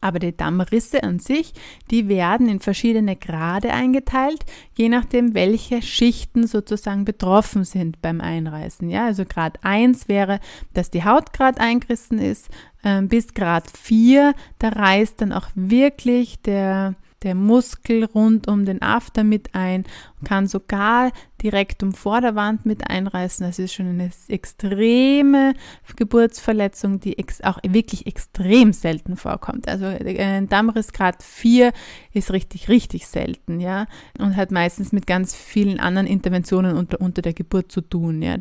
Aber 0.00 0.18
die 0.20 0.34
Dammrisse 0.36 1.02
an 1.02 1.18
sich, 1.18 1.52
die 1.90 2.08
werden 2.08 2.48
in 2.48 2.60
verschiedene 2.60 3.14
Grade 3.14 3.72
eingeteilt, 3.72 4.44
je 4.74 4.88
nachdem, 4.88 5.34
welche 5.34 5.82
Schichten 5.82 6.46
sozusagen 6.46 7.04
betroffen 7.04 7.64
sind 7.64 8.00
beim 8.00 8.20
Einreißen. 8.20 8.88
Ja, 8.88 9.06
also 9.06 9.24
Grad 9.24 9.58
1 9.62 10.08
wäre, 10.08 10.40
dass 10.72 10.90
die 10.90 11.04
Haut 11.04 11.32
gerade 11.32 11.60
eingerissen 11.60 12.18
ist, 12.18 12.48
äh, 12.82 13.02
bis 13.02 13.34
Grad 13.34 13.70
4, 13.70 14.34
da 14.58 14.70
reißt 14.70 15.20
dann 15.20 15.32
auch 15.32 15.48
wirklich 15.54 16.40
der, 16.42 16.94
der 17.22 17.34
Muskel 17.34 18.04
rund 18.04 18.48
um 18.48 18.64
den 18.64 18.82
After 18.82 19.24
mit 19.24 19.54
ein 19.54 19.84
kann 20.24 20.46
sogar 20.46 21.10
direkt 21.42 21.82
um 21.82 21.92
Vorderwand 21.92 22.64
mit 22.64 22.88
einreißen. 22.88 23.44
Das 23.44 23.58
ist 23.58 23.74
schon 23.74 23.88
eine 23.88 24.10
extreme 24.28 25.54
Geburtsverletzung, 25.96 27.00
die 27.00 27.16
auch 27.42 27.58
wirklich 27.64 28.06
extrem 28.06 28.72
selten 28.72 29.16
vorkommt. 29.16 29.68
Also 29.68 29.86
äh, 29.86 30.18
ein 30.22 30.48
Dammriss 30.48 30.92
Grad 30.92 31.22
4 31.22 31.72
ist 32.12 32.32
richtig, 32.32 32.68
richtig 32.68 33.06
selten, 33.06 33.60
ja, 33.60 33.86
und 34.18 34.36
hat 34.36 34.50
meistens 34.50 34.92
mit 34.92 35.06
ganz 35.06 35.34
vielen 35.34 35.80
anderen 35.80 36.06
Interventionen 36.06 36.76
unter, 36.76 37.00
unter 37.00 37.22
der 37.22 37.34
Geburt 37.34 37.72
zu 37.72 37.80
tun, 37.80 38.22
ja. 38.22 38.36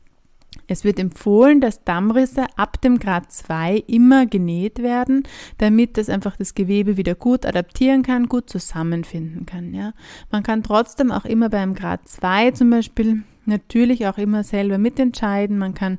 Es 0.68 0.84
wird 0.84 1.00
empfohlen, 1.00 1.62
dass 1.62 1.84
Dammrisse 1.84 2.46
ab 2.56 2.82
dem 2.82 3.00
Grad 3.00 3.32
2 3.32 3.84
immer 3.88 4.26
genäht 4.26 4.80
werden, 4.80 5.24
damit 5.58 5.98
das 5.98 6.10
einfach 6.10 6.38
das 6.38 6.56
Gewebe 6.56 6.98
wieder 6.98 7.16
gut 7.16 7.46
adaptieren 7.46 8.04
kann, 8.04 8.28
gut 8.28 8.50
zusammenfinden 8.50 9.46
kann. 9.46 9.74
Ja. 9.74 9.94
Man 10.30 10.44
kann 10.44 10.64
trotzdem 10.64 11.12
auch 11.12 11.26
immer 11.26 11.50
beim 11.50 11.74
Grad 11.74 12.08
2 12.08 12.52
zum 12.52 12.70
Beispiel 12.70 13.24
natürlich 13.46 14.08
auch 14.08 14.18
immer 14.18 14.44
selber 14.44 14.78
mitentscheiden. 14.78 15.58
Man 15.58 15.74
kann 15.74 15.98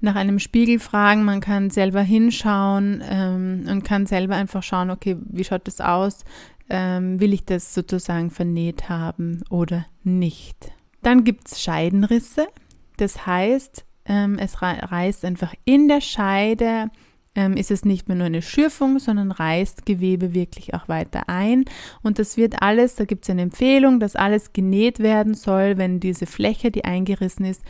nach 0.00 0.16
einem 0.16 0.38
Spiegel 0.38 0.78
fragen, 0.78 1.24
man 1.24 1.40
kann 1.40 1.70
selber 1.70 2.02
hinschauen 2.02 3.02
ähm, 3.08 3.64
und 3.68 3.84
kann 3.84 4.06
selber 4.06 4.36
einfach 4.36 4.62
schauen, 4.62 4.90
okay, 4.90 5.16
wie 5.20 5.44
schaut 5.44 5.66
das 5.66 5.80
aus? 5.80 6.24
Ähm, 6.70 7.20
will 7.20 7.34
ich 7.34 7.44
das 7.44 7.74
sozusagen 7.74 8.30
vernäht 8.30 8.88
haben 8.88 9.42
oder 9.50 9.86
nicht? 10.02 10.72
Dann 11.02 11.24
gibt 11.24 11.48
es 11.48 11.62
Scheidenrisse. 11.62 12.46
Das 12.96 13.26
heißt, 13.26 13.84
ähm, 14.06 14.38
es 14.38 14.62
reißt 14.62 15.24
einfach 15.24 15.54
in 15.64 15.88
der 15.88 16.00
Scheide, 16.00 16.90
ähm, 17.34 17.56
ist 17.56 17.70
es 17.70 17.84
nicht 17.84 18.08
mehr 18.08 18.16
nur 18.16 18.26
eine 18.26 18.42
Schürfung, 18.42 18.98
sondern 18.98 19.30
reißt 19.30 19.86
Gewebe 19.86 20.34
wirklich 20.34 20.74
auch 20.74 20.88
weiter 20.88 21.28
ein. 21.28 21.64
Und 22.02 22.18
das 22.18 22.36
wird 22.36 22.62
alles, 22.62 22.94
da 22.94 23.04
gibt 23.04 23.24
es 23.24 23.30
eine 23.30 23.42
Empfehlung, 23.42 24.00
dass 24.00 24.16
alles 24.16 24.52
genäht 24.52 25.00
werden 25.00 25.34
soll, 25.34 25.76
wenn 25.76 26.00
diese 26.00 26.26
Fläche, 26.26 26.70
die 26.70 26.84
eingerissen 26.84 27.44
ist, 27.44 27.62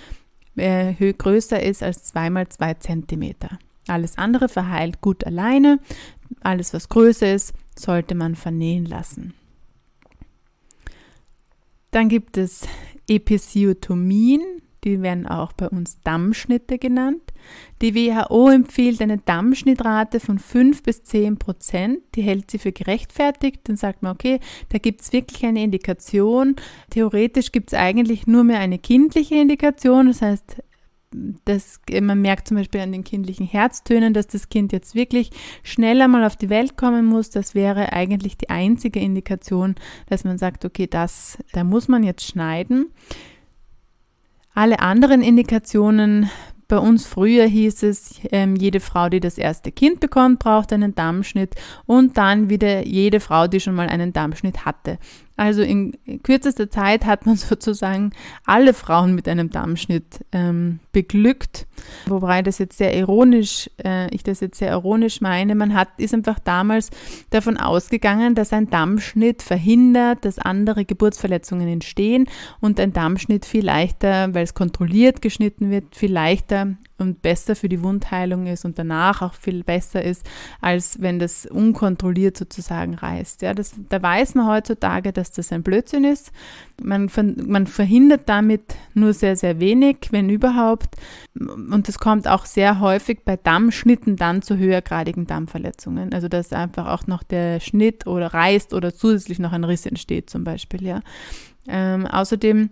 äh, 0.57 1.13
größer 1.13 1.63
ist 1.63 1.83
als 1.83 2.05
zweimal 2.05 2.49
zwei 2.49 2.75
Zentimeter. 2.75 3.59
Alles 3.89 4.19
andere 4.19 4.49
verheilt 4.49 5.01
gut 5.01 5.25
alleine. 5.25 5.79
Alles, 6.41 6.73
was 6.73 6.89
größer 6.89 7.33
ist, 7.33 7.55
sollte 7.79 8.15
man 8.15 8.35
vernähen 8.35 8.87
lassen. 8.87 9.35
Dann 11.91 12.09
gibt 12.09 12.37
es 12.37 12.67
Episiotomien. 13.09 14.43
Die 14.85 15.01
werden 15.01 15.27
auch 15.27 15.53
bei 15.53 15.69
uns 15.69 15.99
Dammschnitte 16.03 16.79
genannt. 16.79 17.23
Die 17.81 17.95
WHO 17.95 18.51
empfiehlt 18.51 19.01
eine 19.01 19.19
Dammschnittrate 19.19 20.21
von 20.21 20.39
5 20.39 20.83
bis 20.83 21.05
10 21.05 21.39
Prozent. 21.39 22.01
Die 22.15 22.23
hält 22.23 22.51
sie 22.51 22.59
für 22.59 22.73
gerechtfertigt. 22.73 23.61
Dann 23.65 23.77
sagt 23.77 24.03
man, 24.03 24.13
okay, 24.13 24.41
da 24.69 24.79
gibt 24.79 25.01
es 25.01 25.13
wirklich 25.13 25.45
eine 25.47 25.63
Indikation. 25.63 26.57
Theoretisch 26.91 27.51
gibt 27.51 27.73
es 27.73 27.79
eigentlich 27.79 28.27
nur 28.27 28.45
mehr 28.45 28.59
eine 28.59 28.79
kindliche 28.79 29.37
Indikation. 29.37 30.09
Das 30.09 30.21
heißt, 30.23 30.63
das, 31.45 31.81
man 32.01 32.21
merkt 32.21 32.49
zum 32.49 32.57
Beispiel 32.57 32.81
an 32.81 32.93
den 32.93 33.05
kindlichen 33.05 33.47
Herztönen, 33.47 34.15
dass 34.15 34.27
das 34.27 34.49
Kind 34.49 34.73
jetzt 34.73 34.95
wirklich 34.95 35.31
schneller 35.63 36.09
mal 36.09 36.25
auf 36.25 36.37
die 36.37 36.51
Welt 36.51 36.77
kommen 36.77 37.07
muss. 37.07 37.31
Das 37.31 37.55
wäre 37.55 37.93
eigentlich 37.93 38.37
die 38.37 38.51
einzige 38.51 39.01
Indikation, 39.01 39.77
dass 40.09 40.25
man 40.25 40.39
sagt, 40.39 40.65
okay, 40.65 40.87
das, 40.87 41.39
da 41.53 41.65
muss 41.65 41.89
man 41.89 42.03
jetzt 42.03 42.27
schneiden. 42.27 42.91
Alle 44.55 44.79
anderen 44.79 45.21
Indikationen, 45.21 46.31
bei 46.69 46.79
uns 46.79 47.07
früher 47.07 47.45
hieß 47.45 47.83
es, 47.83 48.21
ähm, 48.31 48.55
jede 48.55 48.79
Frau, 48.79 49.09
die 49.09 49.19
das 49.19 49.37
erste 49.37 49.73
Kind 49.73 49.99
bekommt, 49.99 50.39
braucht 50.39 50.73
einen 50.73 50.95
Dammschnitt 50.95 51.57
und 51.87 52.17
dann 52.17 52.49
wieder 52.49 52.87
jede 52.87 53.19
Frau, 53.19 53.49
die 53.49 53.59
schon 53.59 53.75
mal 53.75 53.89
einen 53.89 54.13
Dammschnitt 54.13 54.65
hatte. 54.65 54.99
Also 55.37 55.63
in 55.63 55.97
kürzester 56.23 56.71
Zeit 56.71 57.05
hat 57.07 57.27
man 57.27 57.37
sozusagen 57.37 58.13
alle 58.45 58.73
Frauen 58.73 59.15
mit 59.15 59.29
einem 59.29 59.51
Dammschnitt 59.51 60.25
ähm, 60.33 60.79
beglückt, 60.93 61.67
wobei 62.07 62.43
das 62.43 62.59
jetzt 62.59 62.79
sehr 62.79 62.97
ironisch, 62.97 63.69
äh, 63.85 64.09
ich 64.15 64.23
das 64.23 64.41
jetzt 64.41 64.59
sehr 64.59 64.71
ironisch 64.71 65.21
meine. 65.21 65.55
Man 65.55 65.75
hat 65.75 65.89
ist 65.97 66.15
einfach 66.15 66.39
damals 66.39 66.91
davon 67.31 67.57
ausgegangen, 67.57 68.35
dass 68.35 68.53
ein 68.53 68.71
Dammschnitt 68.71 69.43
verhindert, 69.43 70.25
dass 70.25 70.39
andere 70.39 70.85
Geburtsverletzungen 70.85 71.67
entstehen 71.67 72.29
und 72.61 72.79
ein 72.79 72.93
Dammschnitt 72.93 73.45
viel 73.45 73.65
leichter, 73.65 74.33
weil 74.35 74.45
es 74.45 74.55
kontrolliert 74.55 75.21
geschnitten 75.21 75.71
wird, 75.71 75.97
viel 75.97 76.13
leichter 76.13 76.77
und 76.97 77.23
besser 77.23 77.57
für 77.57 77.69
die 77.69 77.83
Wundheilung 77.83 78.47
ist 78.47 78.65
und 78.65 78.79
danach 78.79 79.21
auch 79.21 79.35
viel 79.35 79.65
besser 79.65 80.03
ist, 80.03 80.25
als 80.61 81.01
wenn 81.01 81.19
das 81.19 81.45
unkontrolliert 81.45 82.37
sozusagen 82.37 82.95
reißt. 82.95 83.43
Ja, 83.43 83.53
das, 83.53 83.75
da 83.89 84.01
weiß 84.01 84.37
man 84.37 84.47
heutzutage, 84.47 85.13
dass 85.13 85.33
das 85.33 85.53
ein 85.53 85.65
Blödsinn 85.65 86.05
ist. 86.05 86.31
Man, 86.83 87.11
man 87.47 87.67
verhindert 87.67 88.29
damit 88.29 88.77
nur 88.95 89.13
sehr, 89.13 89.37
sehr 89.37 89.59
wenig, 89.59 90.09
wenn 90.11 90.29
überhaupt. 90.29 90.97
Und 91.35 91.89
das 91.89 91.99
kommt 91.99 92.29
auch 92.29 92.47
sehr 92.47 92.79
häufig 92.79 93.21
bei 93.25 93.37
Dammschnitten 93.37 94.17
dann 94.17 94.43
zu 94.43 94.57
höhergradigen 94.57 95.27
Dammverletzungen. 95.27 96.15
Also 96.15 96.29
dass 96.29 96.53
einfach 96.53 96.87
auch 96.87 97.09
noch 97.09 97.25
der 97.25 97.59
Schnitt 97.59 98.07
oder 98.07 98.33
reißt 98.33 98.73
oder 98.73 98.95
zusätzlich 98.95 99.41
noch 99.41 99.53
ein 99.53 99.65
Riss 99.65 99.85
entsteht 99.87 100.31
zum 100.31 100.45
Beispiel. 100.45 100.85
Ja. 100.85 101.01
Ähm, 101.67 102.07
außerdem 102.07 102.71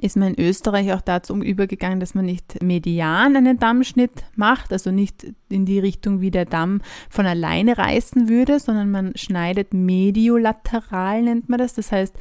ist 0.00 0.16
man 0.16 0.34
in 0.34 0.44
Österreich 0.44 0.92
auch 0.92 1.00
dazu 1.00 1.36
übergegangen, 1.36 2.00
dass 2.00 2.14
man 2.14 2.24
nicht 2.24 2.62
median 2.62 3.36
einen 3.36 3.58
Dammschnitt 3.58 4.24
macht, 4.34 4.72
also 4.72 4.90
nicht 4.90 5.26
in 5.48 5.66
die 5.66 5.78
Richtung, 5.78 6.20
wie 6.20 6.30
der 6.30 6.46
Damm 6.46 6.80
von 7.08 7.26
alleine 7.26 7.78
reißen 7.78 8.28
würde, 8.28 8.58
sondern 8.58 8.90
man 8.90 9.16
schneidet 9.16 9.72
mediolateral, 9.72 11.22
nennt 11.22 11.48
man 11.48 11.58
das. 11.58 11.74
Das 11.74 11.92
heißt, 11.92 12.16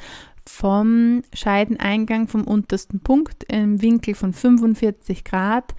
vom 0.45 1.23
Scheideneingang 1.33 2.27
vom 2.27 2.43
untersten 2.43 2.99
Punkt 2.99 3.45
im 3.47 3.81
Winkel 3.81 4.13
von 4.13 4.33
45 4.33 5.23
Grad 5.23 5.73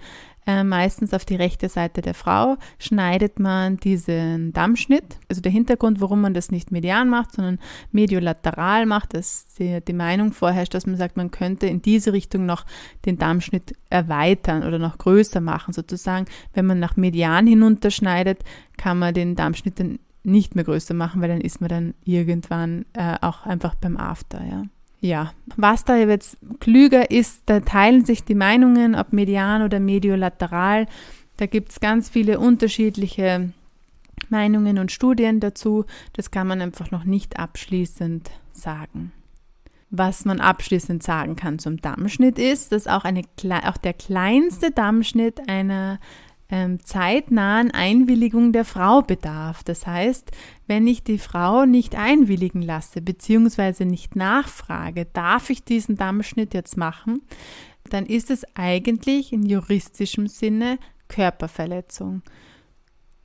äh, 0.47 0.63
meistens 0.63 1.13
auf 1.13 1.25
die 1.25 1.35
rechte 1.35 1.69
Seite 1.69 2.01
der 2.01 2.13
Frau, 2.13 2.57
schneidet 2.79 3.39
man 3.39 3.77
diesen 3.77 4.53
Dammschnitt. 4.53 5.17
Also 5.27 5.41
der 5.41 5.51
Hintergrund, 5.51 6.01
warum 6.01 6.21
man 6.21 6.33
das 6.33 6.51
nicht 6.51 6.71
median 6.71 7.09
macht, 7.09 7.33
sondern 7.33 7.59
mediolateral 7.91 8.85
macht, 8.85 9.13
dass 9.13 9.47
die, 9.57 9.81
die 9.83 9.93
Meinung 9.93 10.33
vorherrscht, 10.33 10.73
dass 10.73 10.85
man 10.85 10.97
sagt, 10.97 11.17
man 11.17 11.31
könnte 11.31 11.67
in 11.67 11.81
diese 11.81 12.13
Richtung 12.13 12.45
noch 12.45 12.65
den 13.05 13.17
Dammschnitt 13.17 13.75
erweitern 13.89 14.63
oder 14.63 14.79
noch 14.79 14.97
größer 14.97 15.41
machen. 15.41 15.73
Sozusagen, 15.73 16.25
wenn 16.53 16.65
man 16.65 16.79
nach 16.79 16.95
median 16.95 17.47
hinunterschneidet, 17.47 18.43
kann 18.77 18.99
man 18.99 19.13
den 19.13 19.35
Dammschnitt 19.35 19.79
dann 19.79 19.99
nicht 20.23 20.55
mehr 20.55 20.63
größer 20.63 20.93
machen, 20.93 21.21
weil 21.21 21.29
dann 21.29 21.41
ist 21.41 21.61
man 21.61 21.69
dann 21.69 21.93
irgendwann 22.03 22.85
äh, 22.93 23.15
auch 23.21 23.45
einfach 23.45 23.75
beim 23.75 23.97
After, 23.97 24.43
ja. 24.43 24.63
Ja, 25.05 25.33
was 25.55 25.85
da 25.85 25.97
jetzt 25.97 26.35
klüger 26.59 27.11
ist, 27.11 27.43
da 27.45 27.59
teilen 27.59 28.03
sich 28.05 28.23
die 28.23 28.33
Meinungen, 28.33 28.95
ob 28.95 29.13
median 29.13 29.61
oder 29.61 29.79
mediolateral. 29.79 30.87
Da 31.37 31.45
gibt 31.45 31.73
es 31.73 31.79
ganz 31.79 32.09
viele 32.09 32.39
unterschiedliche 32.39 33.51
Meinungen 34.29 34.79
und 34.79 34.91
Studien 34.91 35.39
dazu. 35.39 35.85
Das 36.13 36.31
kann 36.31 36.47
man 36.47 36.59
einfach 36.59 36.89
noch 36.89 37.03
nicht 37.03 37.37
abschließend 37.37 38.31
sagen. 38.51 39.11
Was 39.91 40.25
man 40.25 40.41
abschließend 40.41 41.03
sagen 41.03 41.35
kann 41.35 41.59
zum 41.59 41.79
Dammschnitt 41.79 42.39
ist, 42.39 42.71
dass 42.71 42.87
auch, 42.87 43.03
eine, 43.03 43.21
auch 43.65 43.77
der 43.77 43.93
kleinste 43.93 44.71
Dammschnitt 44.71 45.47
einer 45.47 45.99
ähm, 46.49 46.79
zeitnahen 46.83 47.71
Einwilligung 47.71 48.51
der 48.51 48.65
Frau 48.65 49.01
bedarf. 49.01 49.63
Das 49.63 49.87
heißt, 49.87 50.31
wenn 50.67 50.87
ich 50.87 51.03
die 51.03 51.17
Frau 51.17 51.65
nicht 51.65 51.95
einwilligen 51.95 52.61
lasse, 52.61 53.01
beziehungsweise 53.01 53.85
nicht 53.85 54.15
nachfrage, 54.15 55.05
darf 55.05 55.49
ich 55.49 55.63
diesen 55.63 55.95
Dammschnitt 55.95 56.53
jetzt 56.53 56.77
machen, 56.77 57.21
dann 57.89 58.05
ist 58.05 58.31
es 58.31 58.45
eigentlich 58.55 59.33
in 59.33 59.45
juristischem 59.45 60.27
Sinne 60.27 60.77
Körperverletzung. 61.07 62.21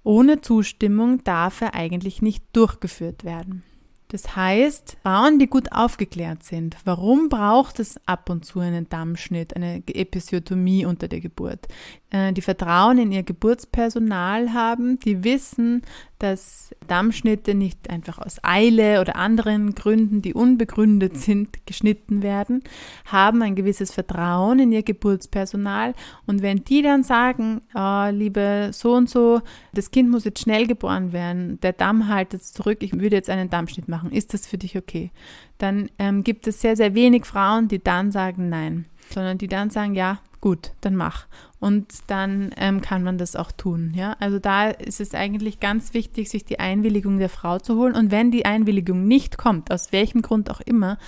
Ohne 0.03 0.41
Zustimmung 0.41 1.23
darf 1.25 1.61
er 1.61 1.75
eigentlich 1.75 2.23
nicht 2.23 2.45
durchgeführt 2.53 3.25
werden. 3.25 3.63
Das 4.11 4.35
heißt, 4.35 4.97
Frauen, 5.05 5.39
die 5.39 5.47
gut 5.47 5.71
aufgeklärt 5.71 6.43
sind, 6.43 6.77
warum 6.85 7.29
braucht 7.29 7.79
es 7.79 8.01
ab 8.07 8.29
und 8.29 8.45
zu 8.45 8.59
einen 8.59 8.89
Dammschnitt, 8.89 9.55
eine 9.55 9.85
Episiotomie 9.87 10.85
unter 10.85 11.07
der 11.07 11.21
Geburt? 11.21 11.69
Äh, 12.11 12.33
die 12.33 12.43
Vertrauen 12.43 12.99
in 12.99 13.13
ihr 13.13 13.23
Geburtspersonal 13.23 14.53
haben, 14.53 14.99
die 14.99 15.23
wissen, 15.23 15.83
dass 16.21 16.75
Dammschnitte 16.87 17.55
nicht 17.55 17.89
einfach 17.89 18.19
aus 18.19 18.39
Eile 18.43 19.01
oder 19.01 19.17
anderen 19.17 19.75
Gründen, 19.75 20.21
die 20.23 20.35
unbegründet 20.35 21.17
sind, 21.17 21.67
geschnitten 21.67 22.23
werden, 22.23 22.63
haben 23.07 23.43
ein 23.43 23.55
gewisses 23.55 23.91
Vertrauen 23.91 24.59
in 24.59 24.71
ihr 24.71 24.83
Geburtspersonal. 24.83 25.95
Und 26.27 26.43
wenn 26.43 26.63
die 26.63 26.83
dann 26.83 27.03
sagen, 27.03 27.63
oh, 27.75 28.09
liebe 28.11 28.71
so 28.73 28.93
und 28.93 29.09
so, 29.09 29.41
das 29.73 29.91
Kind 29.91 30.11
muss 30.11 30.25
jetzt 30.25 30.43
schnell 30.43 30.67
geboren 30.67 31.13
werden, 31.13 31.59
der 31.61 31.73
Damm 31.73 32.09
haltet 32.09 32.45
zurück, 32.45 32.79
ich 32.83 32.93
würde 32.93 33.17
jetzt 33.17 33.31
einen 33.31 33.49
Dammschnitt 33.49 33.89
machen, 33.89 34.13
ist 34.13 34.35
das 34.35 34.47
für 34.47 34.59
dich 34.59 34.77
okay? 34.77 35.11
Dann 35.57 35.91
ähm, 35.99 36.23
gibt 36.23 36.47
es 36.47 36.61
sehr, 36.61 36.77
sehr 36.77 36.95
wenig 36.95 37.25
Frauen, 37.25 37.69
die 37.69 37.83
dann 37.83 38.13
sagen 38.13 38.51
nein, 38.51 38.85
sondern 39.09 39.39
die 39.39 39.49
dann 39.49 39.71
sagen, 39.71 39.95
ja, 39.95 40.19
gut, 40.41 40.73
dann 40.81 40.97
mach. 40.97 41.27
Und 41.59 41.87
dann 42.07 42.53
ähm, 42.57 42.81
kann 42.81 43.03
man 43.03 43.19
das 43.19 43.37
auch 43.37 43.53
tun. 43.53 43.93
Ja? 43.95 44.17
Also 44.21 44.39
da 44.39 44.69
ist 44.69 45.01
es 45.01 45.15
eigentlich 45.15 45.61
ganz 45.61 45.95
wichtig, 45.95 46.31
sich 46.31 46.45
die 46.45 46.59
Einwilligung 46.59 47.19
der 47.19 47.29
Frau 47.29 47.59
zu 47.59 47.77
holen. 47.77 47.95
Und 47.95 48.11
wenn 48.11 48.31
die 48.31 48.47
Einwilligung 48.47 49.07
nicht 49.07 49.39
kommt, 49.39 49.71
aus 49.71 49.93
welchem 49.93 50.23
Grund 50.23 50.51
auch 50.51 50.61
immer, 50.61 50.99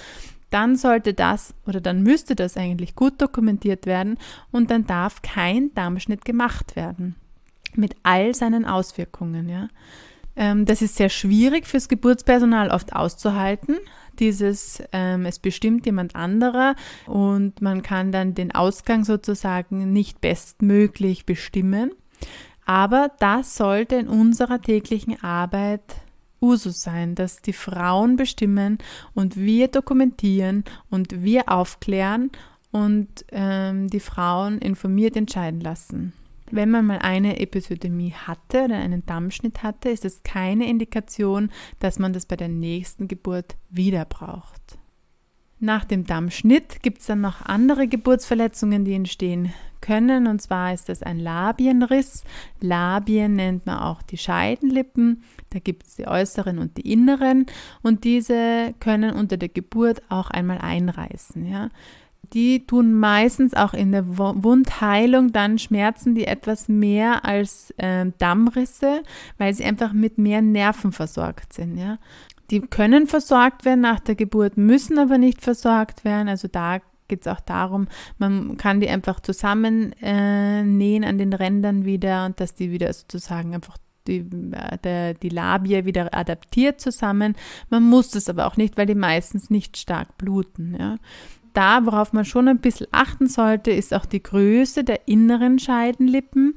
dann 0.51 0.77
sollte 0.77 1.15
das 1.15 1.55
oder 1.67 1.81
dann 1.81 2.03
müsste 2.03 2.35
das 2.35 2.59
eigentlich 2.59 2.95
gut 2.95 3.23
dokumentiert 3.23 3.87
werden 3.87 4.19
und 4.51 4.71
dann 4.71 4.87
darf 4.87 5.23
kein 5.23 5.73
Darmschnitt 5.75 6.27
gemacht 6.27 6.77
werden. 6.77 7.17
Mit 7.75 7.97
all 8.03 8.35
seinen 8.35 8.67
Auswirkungen. 8.67 9.49
Ja? 9.49 9.69
Ähm, 10.37 10.67
das 10.67 10.83
ist 10.83 10.97
sehr 10.97 11.09
schwierig 11.09 11.67
fürs 11.67 11.89
Geburtspersonal 11.89 12.69
oft 12.71 12.93
auszuhalten 12.95 13.79
dieses, 14.19 14.83
ähm, 14.93 15.27
es 15.27 15.39
bestimmt 15.39 15.87
jemand 15.87 16.15
anderer 16.15 16.75
und 17.07 17.61
man 17.63 17.83
kann 17.83 18.13
dann 18.13 18.35
den 18.35 18.55
Ausgang 18.55 19.05
sozusagen 19.05 19.93
nicht 19.93 20.21
bestmöglich 20.21 21.27
bestimmen. 21.27 21.93
Aber 22.65 23.11
das 23.19 23.57
sollte 23.57 23.97
in 23.97 24.09
unserer 24.09 24.61
täglichen 24.61 25.23
Arbeit 25.23 25.83
Usus 26.41 26.83
sein, 26.83 27.15
dass 27.15 27.41
die 27.41 27.53
Frauen 27.53 28.17
bestimmen 28.17 28.79
und 29.15 29.37
wir 29.37 29.69
dokumentieren 29.69 30.65
und 30.91 31.23
wir 31.23 31.49
aufklären 31.49 32.31
und 32.73 33.25
ähm, 33.31 33.89
die 33.89 34.01
Frauen 34.01 34.59
informiert 34.59 35.17
entscheiden 35.17 35.61
lassen. 35.61 36.13
Wenn 36.53 36.71
man 36.71 36.85
mal 36.85 36.99
eine 36.99 37.41
Episodemie 37.41 38.13
hatte 38.13 38.65
oder 38.65 38.77
einen 38.77 39.07
Dammschnitt 39.07 39.63
hatte, 39.63 39.89
ist 39.89 40.05
es 40.05 40.23
keine 40.23 40.69
Indikation, 40.69 41.51
dass 41.81 41.99
man 41.99 42.13
das 42.13 42.27
bei 42.27 42.37
der 42.37 42.49
nächsten 42.49 43.09
Geburt 43.09 43.57
wieder 43.71 44.05
braucht. 44.05 44.79
Nach 45.61 45.87
dem 45.87 46.05
Dammschnitt 46.05 46.83
gibt 46.83 47.01
es 47.01 47.07
dann 47.07 47.23
noch 47.23 47.41
andere 47.41 47.89
Geburtsverletzungen, 47.89 48.85
die 48.85 48.93
entstehen 48.93 49.55
können. 49.81 50.27
Und 50.27 50.43
zwar 50.43 50.75
ist 50.75 50.91
das 50.91 51.03
ein 51.03 51.19
Labienriss. 51.19 52.25
Labien 52.61 53.35
nennt 53.35 53.65
man 53.65 53.79
auch 53.79 54.03
die 54.03 54.19
Scheidenlippen. 54.19 55.23
Da 55.51 55.59
gibt 55.59 55.87
es 55.87 55.97
die 55.97 56.07
äußeren 56.07 56.59
und 56.59 56.77
die 56.77 56.93
inneren. 56.93 57.47
Und 57.81 58.05
diese 58.05 58.75
können 58.79 59.15
unter 59.15 59.39
der 59.39 59.49
Geburt 59.49 60.03
auch 60.11 60.29
einmal 60.29 60.59
einreißen. 60.59 61.47
Ja 61.47 61.71
die 62.33 62.67
tun 62.67 62.95
meistens 62.95 63.55
auch 63.55 63.75
in 63.75 63.93
der 63.93 64.17
Wundheilung 64.17 65.33
dann 65.33 65.59
Schmerzen, 65.59 66.15
die 66.15 66.27
etwas 66.27 66.69
mehr 66.69 67.25
als 67.25 67.73
äh, 67.77 68.07
Dammrisse, 68.19 69.03
weil 69.39 69.53
sie 69.55 69.65
einfach 69.65 69.93
mit 69.93 70.19
mehr 70.19 70.41
Nerven 70.41 70.93
versorgt 70.93 71.53
sind. 71.53 71.77
Ja. 71.77 71.99
Die 72.51 72.61
können 72.61 73.07
versorgt 73.07 73.65
werden 73.65 73.81
nach 73.81 74.01
der 74.01 74.15
Geburt, 74.15 74.57
müssen 74.57 74.99
aber 74.99 75.19
nicht 75.19 75.43
versorgt 75.43 76.05
werden. 76.05 76.29
Also 76.29 76.49
da 76.49 76.81
geht 77.09 77.23
es 77.23 77.27
auch 77.27 77.41
darum, 77.41 77.89
man 78.19 78.57
kann 78.57 78.81
die 78.81 78.89
einfach 78.89 79.21
zusammennähen 79.21 81.03
äh, 81.03 81.07
an 81.07 81.19
den 81.19 81.33
Rändern 81.35 81.85
wieder 81.85 82.25
und 82.25 82.41
dass 82.41 82.55
die 82.55 82.71
wieder 82.71 82.91
sozusagen 82.93 83.55
einfach 83.55 83.77
die, 84.07 84.21
äh, 84.53 84.79
der, 84.83 85.15
die 85.15 85.29
Labie 85.29 85.85
wieder 85.85 86.15
adaptiert 86.15 86.81
zusammen. 86.81 87.37
Man 87.69 87.83
muss 87.83 88.11
das 88.11 88.31
aber 88.31 88.47
auch 88.47 88.57
nicht, 88.57 88.79
weil 88.79 88.87
die 88.87 88.95
meistens 88.95 89.51
nicht 89.51 89.77
stark 89.77 90.17
bluten. 90.17 90.77
Ja 90.79 90.97
da, 91.53 91.85
worauf 91.87 92.13
man 92.13 92.25
schon 92.25 92.49
ein 92.49 92.59
bisschen 92.59 92.87
achten 92.93 93.27
sollte, 93.27 93.71
ist 93.71 93.95
auch 93.95 94.07
die 94.07 94.23
Größe 94.23 94.85
der 94.85 95.09
inneren 95.09 95.59
Scheidenlippen 95.59 96.55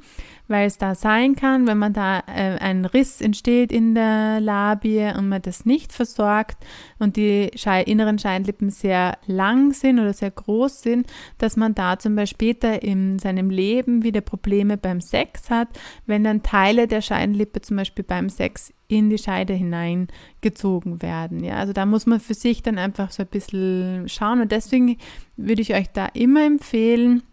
weil 0.47 0.67
es 0.67 0.77
da 0.77 0.95
sein 0.95 1.36
kann, 1.36 1.67
wenn 1.67 1.77
man 1.77 1.93
da 1.93 2.19
äh, 2.27 2.58
ein 2.60 2.86
Riss 2.86 3.21
entsteht 3.21 3.71
in 3.71 3.95
der 3.95 4.39
Labie 4.39 5.12
und 5.17 5.29
man 5.29 5.41
das 5.41 5.65
nicht 5.65 5.93
versorgt 5.93 6.58
und 6.99 7.15
die 7.17 7.51
Schei 7.55 7.81
inneren 7.81 8.19
Scheinlippen 8.19 8.69
sehr 8.69 9.17
lang 9.25 9.73
sind 9.73 9.99
oder 9.99 10.13
sehr 10.13 10.31
groß 10.31 10.81
sind, 10.81 11.08
dass 11.38 11.58
man 11.58 11.73
da 11.73 11.97
zum 11.97 12.15
Beispiel 12.15 12.36
später 12.36 12.84
in 12.84 13.17
seinem 13.17 13.49
Leben 13.49 14.03
wieder 14.03 14.21
Probleme 14.21 14.77
beim 14.77 14.99
Sex 15.01 15.49
hat, 15.49 15.69
wenn 16.05 16.23
dann 16.23 16.43
Teile 16.43 16.86
der 16.86 17.01
Scheidenlippe 17.01 17.62
zum 17.62 17.77
Beispiel 17.77 18.03
beim 18.03 18.29
Sex 18.29 18.73
in 18.88 19.10
die 19.10 19.17
Scheide 19.17 19.53
hineingezogen 19.53 21.01
werden. 21.01 21.43
Ja, 21.43 21.55
also 21.55 21.73
da 21.73 21.86
muss 21.86 22.05
man 22.05 22.19
für 22.19 22.34
sich 22.34 22.62
dann 22.62 22.77
einfach 22.77 23.12
so 23.12 23.23
ein 23.23 23.29
bisschen 23.29 24.08
schauen 24.10 24.41
und 24.41 24.51
deswegen 24.51 24.97
würde 25.38 25.62
ich 25.62 25.73
euch 25.73 25.88
da 25.93 26.08
immer 26.08 26.45
empfehlen, 26.45 27.23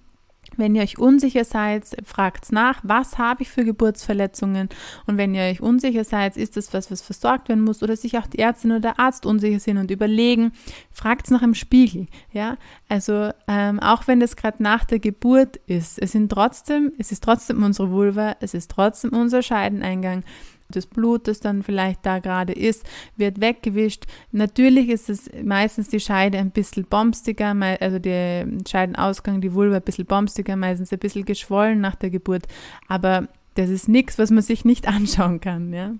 wenn 0.59 0.75
ihr 0.75 0.83
euch 0.83 0.99
unsicher 0.99 1.45
seid, 1.45 1.85
fragt 2.05 2.53
nach, 2.53 2.81
was 2.83 3.19
habe 3.19 3.43
ich 3.43 3.51
für 3.51 3.65
Geburtsverletzungen? 3.65 4.69
Und 5.07 5.17
wenn 5.19 5.35
ihr 5.35 5.43
euch 5.43 5.61
unsicher 5.61 6.05
seid, 6.05 6.37
ist 6.37 6.57
das 6.57 6.73
was, 6.73 6.91
was 6.91 7.03
versorgt 7.03 7.49
werden 7.49 7.65
muss 7.65 7.83
oder 7.83 7.97
sich 7.97 8.19
auch 8.19 8.27
die 8.27 8.38
Ärztin 8.38 8.73
oder 8.73 8.81
der 8.81 9.01
Arzt 9.01 9.27
unsicher 9.27 9.61
sind 9.61 9.79
und 9.79 9.91
überlegen, 9.91 10.53
fragt 10.91 11.31
nach 11.31 11.41
dem 11.41 11.55
Spiegel. 11.55 12.07
Ja, 12.33 12.57
also 12.88 13.31
ähm, 13.49 13.81
auch 13.81 14.07
wenn 14.07 14.21
das 14.21 14.37
gerade 14.37 14.62
nach 14.62 14.85
der 14.85 14.99
Geburt 14.99 15.57
ist, 15.67 15.99
es 15.99 16.12
sind 16.12 16.31
trotzdem, 16.31 16.93
es 16.99 17.12
ist 17.12 17.23
trotzdem 17.25 17.62
unsere 17.62 17.91
Vulva, 17.91 18.37
es 18.41 18.55
ist 18.55 18.71
trotzdem 18.71 19.12
unser 19.12 19.43
Scheideneingang 19.43 20.25
das 20.72 20.87
Blut, 20.87 21.28
das 21.28 21.40
dann 21.40 21.62
vielleicht 21.62 22.04
da 22.04 22.18
gerade 22.18 22.52
ist, 22.52 22.85
wird 23.16 23.40
weggewischt. 23.40 24.04
Natürlich 24.32 24.88
ist 24.88 25.08
es 25.08 25.30
meistens 25.44 25.88
die 25.88 26.00
Scheide 26.00 26.38
ein 26.38 26.50
bisschen 26.50 26.85
bomstiger, 26.85 27.54
also 27.80 27.98
der 27.98 28.46
Scheidenausgang, 28.68 29.40
die 29.40 29.54
Vulva 29.54 29.76
ein 29.76 29.82
bisschen 29.82 30.06
bomstiger, 30.06 30.56
meistens 30.56 30.92
ein 30.92 30.98
bisschen 30.98 31.24
geschwollen 31.24 31.80
nach 31.80 31.94
der 31.94 32.11
Geburt. 32.11 32.46
Aber 32.88 33.28
das 33.54 33.70
ist 33.70 33.88
nichts, 33.88 34.18
was 34.18 34.30
man 34.30 34.42
sich 34.42 34.64
nicht 34.64 34.88
anschauen 34.88 35.40
kann, 35.40 35.72
ja. 35.72 35.94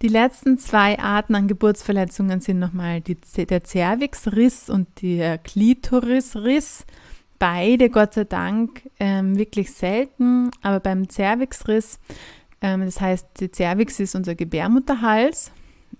Die 0.00 0.08
letzten 0.08 0.58
zwei 0.58 0.96
Arten 1.00 1.34
an 1.34 1.48
Geburtsverletzungen 1.48 2.40
sind 2.40 2.60
nochmal 2.60 3.00
die, 3.00 3.16
der 3.16 3.64
Cervixriss 3.64 4.70
und 4.70 4.86
der 5.02 5.38
Klitorisriss. 5.38 6.86
Beide, 7.40 7.90
Gott 7.90 8.14
sei 8.14 8.24
Dank, 8.24 8.88
ähm, 9.00 9.36
wirklich 9.36 9.72
selten, 9.72 10.50
aber 10.62 10.78
beim 10.80 11.08
Cervixriss 11.08 11.98
das 12.60 13.00
heißt, 13.00 13.26
die 13.40 13.50
Cervix 13.52 14.00
ist 14.00 14.14
unser 14.14 14.34
Gebärmutterhals. 14.34 15.52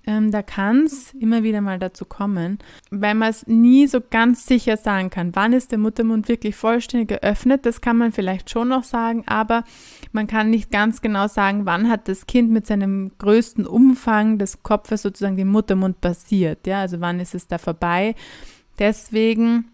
ähm, 0.06 0.30
da 0.30 0.42
kann 0.42 0.84
es 0.84 1.12
immer 1.14 1.42
wieder 1.42 1.60
mal 1.60 1.78
dazu 1.78 2.04
kommen, 2.04 2.58
weil 2.90 3.14
man 3.14 3.30
es 3.30 3.46
nie 3.46 3.86
so 3.86 4.00
ganz 4.00 4.46
sicher 4.46 4.76
sagen 4.76 5.10
kann, 5.10 5.34
wann 5.34 5.52
ist 5.52 5.70
der 5.70 5.78
Muttermund 5.78 6.28
wirklich 6.28 6.56
vollständig 6.56 7.08
geöffnet. 7.08 7.66
Das 7.66 7.80
kann 7.80 7.96
man 7.96 8.12
vielleicht 8.12 8.50
schon 8.50 8.68
noch 8.68 8.84
sagen, 8.84 9.24
aber 9.26 9.64
man 10.12 10.26
kann 10.26 10.50
nicht 10.50 10.70
ganz 10.70 11.00
genau 11.00 11.26
sagen, 11.28 11.66
wann 11.66 11.88
hat 11.90 12.08
das 12.08 12.26
Kind 12.26 12.50
mit 12.50 12.66
seinem 12.66 13.12
größten 13.18 13.66
Umfang 13.66 14.38
des 14.38 14.62
Kopfes 14.62 15.02
sozusagen 15.02 15.36
den 15.36 15.48
Muttermund 15.48 16.00
passiert. 16.00 16.66
Ja, 16.66 16.80
also 16.80 17.00
wann 17.00 17.20
ist 17.20 17.34
es 17.34 17.46
da 17.46 17.58
vorbei? 17.58 18.14
Deswegen 18.78 19.66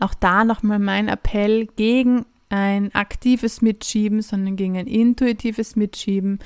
auch 0.00 0.14
da 0.14 0.44
nochmal 0.44 0.78
mein 0.78 1.08
Appell 1.08 1.66
gegen 1.76 2.24
ein 2.48 2.94
aktives 2.94 3.62
Mitschieben, 3.62 4.22
sondern 4.22 4.56
gegen 4.56 4.76
ein 4.76 4.86
intuitives 4.86 5.76
Mitschieben 5.76 6.38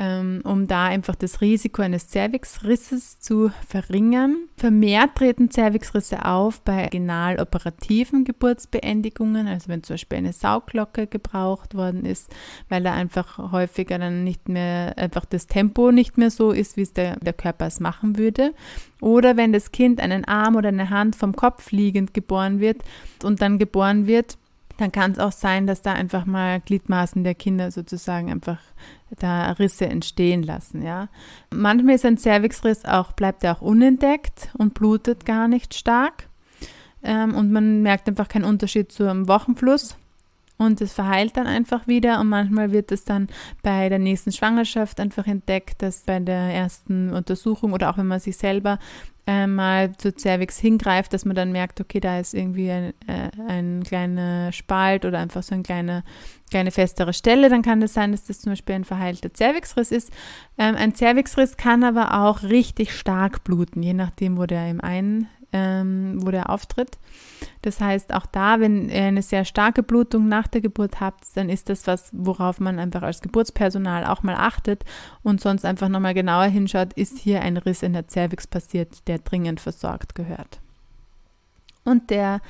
ähm, 0.00 0.42
um 0.44 0.68
da 0.68 0.84
einfach 0.84 1.16
das 1.16 1.40
Risiko 1.40 1.82
eines 1.82 2.08
Cervixrisses 2.08 3.18
zu 3.18 3.50
verringern. 3.66 4.36
Vermehrt 4.56 5.16
treten 5.16 5.50
Cervixrisse 5.50 6.24
auf 6.24 6.60
bei 6.60 6.82
original 6.82 7.40
operativen 7.40 8.24
Geburtsbeendigungen, 8.24 9.48
also 9.48 9.68
wenn 9.68 9.82
zum 9.82 9.94
Beispiel 9.94 10.18
eine 10.18 10.32
Sauglocke 10.32 11.08
gebraucht 11.08 11.74
worden 11.74 12.04
ist, 12.04 12.32
weil 12.68 12.84
da 12.84 12.92
einfach 12.92 13.50
häufiger 13.50 13.98
dann 13.98 14.22
nicht 14.22 14.48
mehr, 14.48 14.96
einfach 14.96 15.24
das 15.24 15.48
Tempo 15.48 15.90
nicht 15.90 16.16
mehr 16.16 16.30
so 16.30 16.52
ist, 16.52 16.76
wie 16.76 16.82
es 16.82 16.92
der, 16.92 17.16
der 17.16 17.32
Körper 17.32 17.66
es 17.66 17.80
machen 17.80 18.18
würde. 18.18 18.54
Oder 19.00 19.36
wenn 19.36 19.52
das 19.52 19.72
Kind 19.72 20.00
einen 20.00 20.24
Arm 20.24 20.54
oder 20.54 20.68
eine 20.68 20.90
Hand 20.90 21.16
vom 21.16 21.34
Kopf 21.34 21.72
liegend 21.72 22.14
geboren 22.14 22.60
wird 22.60 22.82
und 23.24 23.42
dann 23.42 23.58
geboren 23.58 24.06
wird, 24.06 24.38
dann 24.78 24.92
kann 24.92 25.10
es 25.12 25.18
auch 25.18 25.32
sein, 25.32 25.66
dass 25.66 25.82
da 25.82 25.92
einfach 25.92 26.24
mal 26.24 26.60
Gliedmaßen 26.60 27.24
der 27.24 27.34
Kinder 27.34 27.70
sozusagen 27.70 28.30
einfach 28.30 28.58
da 29.18 29.50
Risse 29.52 29.86
entstehen 29.86 30.42
lassen, 30.42 30.82
ja. 30.82 31.08
Manchmal 31.50 31.96
ist 31.96 32.06
ein 32.06 32.16
Cervixriss 32.16 32.84
auch, 32.84 33.12
bleibt 33.12 33.44
er 33.44 33.56
auch 33.56 33.62
unentdeckt 33.62 34.50
und 34.56 34.74
blutet 34.74 35.26
gar 35.26 35.48
nicht 35.48 35.74
stark. 35.74 36.28
Ähm, 37.02 37.34
und 37.34 37.52
man 37.52 37.82
merkt 37.82 38.08
einfach 38.08 38.28
keinen 38.28 38.44
Unterschied 38.44 38.90
zum 38.90 39.28
Wochenfluss 39.28 39.96
und 40.58 40.80
es 40.80 40.92
verheilt 40.92 41.36
dann 41.36 41.46
einfach 41.46 41.86
wieder 41.86 42.20
und 42.20 42.28
manchmal 42.28 42.72
wird 42.72 42.92
es 42.92 43.04
dann 43.04 43.28
bei 43.62 43.88
der 43.88 44.00
nächsten 44.00 44.32
Schwangerschaft 44.32 45.00
einfach 45.00 45.26
entdeckt, 45.26 45.82
dass 45.82 46.02
bei 46.02 46.18
der 46.18 46.52
ersten 46.52 47.12
Untersuchung 47.12 47.72
oder 47.72 47.90
auch 47.90 47.96
wenn 47.96 48.08
man 48.08 48.20
sich 48.20 48.36
selber 48.36 48.78
äh, 49.28 49.46
mal 49.46 49.94
zu 49.98 50.10
Cervix 50.16 50.58
hingreift, 50.58 51.12
dass 51.12 51.26
man 51.26 51.36
dann 51.36 51.52
merkt, 51.52 51.82
okay, 51.82 52.00
da 52.00 52.18
ist 52.18 52.32
irgendwie 52.32 52.70
ein, 52.70 52.94
äh, 53.06 53.28
ein 53.46 53.82
kleiner 53.84 54.52
Spalt 54.52 55.04
oder 55.04 55.18
einfach 55.18 55.42
so 55.42 55.54
eine 55.54 55.62
kleine, 55.62 56.02
kleine 56.50 56.70
festere 56.70 57.12
Stelle, 57.12 57.50
dann 57.50 57.60
kann 57.60 57.82
das 57.82 57.92
sein, 57.92 58.12
dass 58.12 58.24
das 58.24 58.40
zum 58.40 58.52
Beispiel 58.52 58.76
ein 58.76 58.84
verheilter 58.86 59.28
Cervixriss 59.32 59.92
ist. 59.92 60.10
Ähm, 60.56 60.76
ein 60.76 60.94
Cervixriss 60.94 61.58
kann 61.58 61.84
aber 61.84 62.22
auch 62.22 62.42
richtig 62.42 62.94
stark 62.94 63.44
bluten, 63.44 63.82
je 63.82 63.92
nachdem, 63.92 64.38
wo 64.38 64.46
der 64.46 64.70
im 64.70 64.80
einen 64.80 65.28
ähm, 65.52 66.18
wo 66.24 66.30
der 66.30 66.50
auftritt. 66.50 66.98
Das 67.62 67.80
heißt, 67.80 68.12
auch 68.12 68.26
da, 68.26 68.60
wenn 68.60 68.88
ihr 68.88 69.04
eine 69.04 69.22
sehr 69.22 69.44
starke 69.44 69.82
Blutung 69.82 70.28
nach 70.28 70.46
der 70.46 70.60
Geburt 70.60 71.00
habt, 71.00 71.24
dann 71.34 71.48
ist 71.48 71.68
das 71.68 71.86
was, 71.86 72.10
worauf 72.12 72.60
man 72.60 72.78
einfach 72.78 73.02
als 73.02 73.20
Geburtspersonal 73.20 74.04
auch 74.04 74.22
mal 74.22 74.36
achtet 74.36 74.84
und 75.22 75.40
sonst 75.40 75.64
einfach 75.64 75.88
nochmal 75.88 76.14
genauer 76.14 76.44
hinschaut, 76.44 76.92
ist 76.94 77.18
hier 77.18 77.42
ein 77.42 77.56
Riss 77.56 77.82
in 77.82 77.94
der 77.94 78.08
Cervix 78.08 78.46
passiert, 78.46 79.08
der 79.08 79.18
dringend 79.18 79.60
versorgt 79.60 80.14
gehört. 80.14 80.60
Und 81.84 82.10
der 82.10 82.40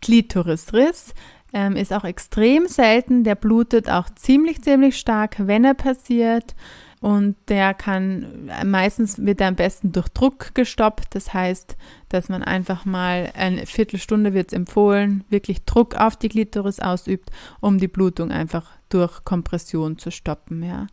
Klitorisriss 0.00 1.14
ähm, 1.52 1.76
ist 1.76 1.92
auch 1.92 2.04
extrem 2.04 2.66
selten, 2.66 3.24
der 3.24 3.34
blutet 3.34 3.90
auch 3.90 4.08
ziemlich, 4.10 4.62
ziemlich 4.62 4.98
stark, 4.98 5.36
wenn 5.38 5.64
er 5.64 5.74
passiert 5.74 6.54
und 7.00 7.36
der 7.48 7.74
kann, 7.74 8.50
meistens 8.64 9.18
wird 9.24 9.40
er 9.40 9.48
am 9.48 9.54
besten 9.54 9.92
durch 9.92 10.08
Druck 10.08 10.54
gestoppt. 10.54 11.14
Das 11.14 11.34
heißt, 11.34 11.76
dass 12.08 12.28
man 12.28 12.42
einfach 12.42 12.84
mal 12.84 13.32
eine 13.34 13.66
Viertelstunde 13.66 14.32
wird 14.32 14.48
es 14.48 14.56
empfohlen, 14.56 15.24
wirklich 15.28 15.64
Druck 15.64 15.94
auf 15.94 16.16
die 16.16 16.28
Glitoris 16.28 16.80
ausübt, 16.80 17.30
um 17.60 17.78
die 17.78 17.88
Blutung 17.88 18.30
einfach 18.30 18.70
durch 18.88 19.24
Kompression 19.24 19.98
zu 19.98 20.10
stoppen. 20.10 20.62
Ja. 20.62 20.86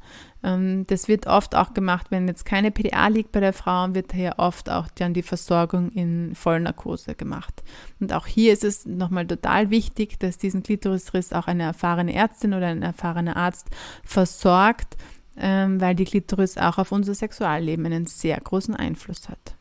Ähm, 0.44 0.86
das 0.88 1.08
wird 1.08 1.28
oft 1.28 1.56
auch 1.56 1.74
gemacht, 1.74 2.08
wenn 2.10 2.28
jetzt 2.28 2.46
keine 2.46 2.72
PDA 2.72 3.08
liegt 3.08 3.32
bei 3.32 3.40
der 3.40 3.54
Frau, 3.54 3.94
wird 3.94 4.14
hier 4.14 4.36
oft 4.38 4.70
auch 4.70 4.88
dann 4.96 5.14
die 5.14 5.22
Versorgung 5.22 5.92
in 5.92 6.34
Vollnarkose 6.34 7.16
gemacht. 7.16 7.64
Und 8.00 8.12
auch 8.14 8.26
hier 8.26 8.52
ist 8.52 8.64
es 8.64 8.86
nochmal 8.86 9.28
total 9.28 9.70
wichtig, 9.70 10.20
dass 10.20 10.38
diesen 10.38 10.64
Klitorisriss 10.64 11.34
auch 11.34 11.48
eine 11.48 11.64
erfahrene 11.64 12.14
Ärztin 12.14 12.54
oder 12.54 12.68
ein 12.68 12.82
erfahrener 12.82 13.38
Arzt 13.38 13.70
versorgt, 14.04 14.98
ähm, 15.38 15.82
weil 15.82 15.96
die 15.96 16.06
Klitoris 16.06 16.58
auch 16.58 16.78
auf 16.78 16.92
unser 16.92 17.14
Sexualleben 17.14 17.86
einen 17.86 18.06
sehr 18.06 18.40
großen 18.40 18.76
Einfluss 18.76 19.30
hat. 19.30 19.56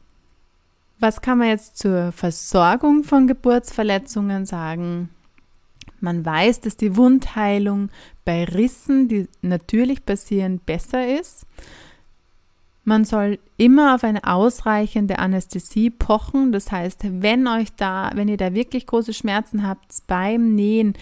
Was 0.99 1.21
kann 1.21 1.39
man 1.39 1.49
jetzt 1.49 1.79
zur 1.79 2.13
Versorgung 2.13 3.03
von 3.03 3.27
Geburtsverletzungen 3.27 4.47
sagen? 4.47 5.09
Man 6.01 6.25
weiß, 6.25 6.61
dass 6.61 6.77
die 6.77 6.97
Wundheilung 6.97 7.91
bei 8.25 8.45
Rissen, 8.45 9.09
die 9.09 9.29
natürlich 9.41 10.05
passieren, 10.05 10.61
besser 10.65 11.19
ist. 11.19 11.47
Man 12.85 13.05
soll 13.05 13.39
immer 13.57 13.95
auf 13.95 14.03
eine 14.03 14.25
ausreichende 14.25 15.21
Anästhesie 15.21 15.91
pochen. 15.91 16.51
Das 16.51 16.73
heißt, 16.73 17.01
wenn 17.23 17.47
euch 17.47 17.73
da, 17.77 18.11
wenn 18.15 18.29
ihr 18.29 18.37
da 18.37 18.55
wirklich 18.55 18.87
große 18.87 19.13
Schmerzen 19.13 19.67
habt 19.67 20.03
beim 20.09 20.55
Nähen, 20.55 20.95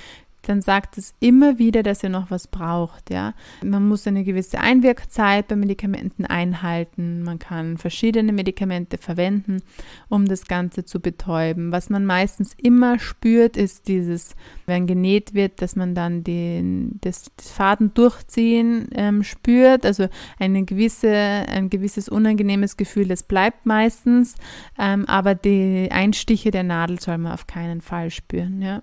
dann 0.51 0.63
sagt 0.63 0.99
es 0.99 1.15
immer 1.21 1.61
wieder, 1.61 1.85
dass 1.85 2.03
ihr 2.03 2.09
noch 2.09 2.33
was 2.33 2.49
braucht. 2.49 3.09
Ja? 3.11 3.35
Man 3.63 3.87
muss 3.87 4.05
eine 4.09 4.25
gewisse 4.25 4.59
Einwirkzeit 4.59 5.47
bei 5.47 5.55
Medikamenten 5.55 6.27
einhalten. 6.27 7.23
Man 7.23 7.39
kann 7.39 7.79
verschiedene 7.79 8.33
Medikamente 8.33 8.99
verwenden, 8.99 9.63
um 10.09 10.27
das 10.27 10.47
Ganze 10.47 10.85
zu 10.85 10.99
betäuben. 10.99 11.71
Was 11.71 11.89
man 11.89 12.05
meistens 12.05 12.55
immer 12.61 12.99
spürt, 12.99 13.57
ist 13.57 13.87
dieses, 13.87 14.35
wenn 14.67 14.89
genäht 14.89 15.35
wird, 15.35 15.63
dass 15.63 15.77
man 15.77 15.95
dann 15.95 16.25
den, 16.25 16.99
das, 17.01 17.31
Faden 17.41 17.95
durchziehen 17.95 18.89
ähm, 18.93 19.23
spürt. 19.23 19.87
Also 19.87 20.09
eine 20.41 20.65
gewisse, 20.65 21.13
ein 21.13 21.71
gewisses 21.71 22.09
unangenehmes 22.09 22.77
Gefühl, 22.77 23.07
das 23.07 23.23
bleibt 23.23 23.67
meistens. 23.67 24.35
Ähm, 24.77 25.05
aber 25.07 25.37
die 25.37 25.93
Einstiche 25.93 26.51
der 26.51 26.65
Nadel 26.65 26.99
soll 26.99 27.19
man 27.19 27.31
auf 27.31 27.47
keinen 27.47 27.81
Fall 27.83 28.11
spüren. 28.11 28.61
Ja? 28.61 28.83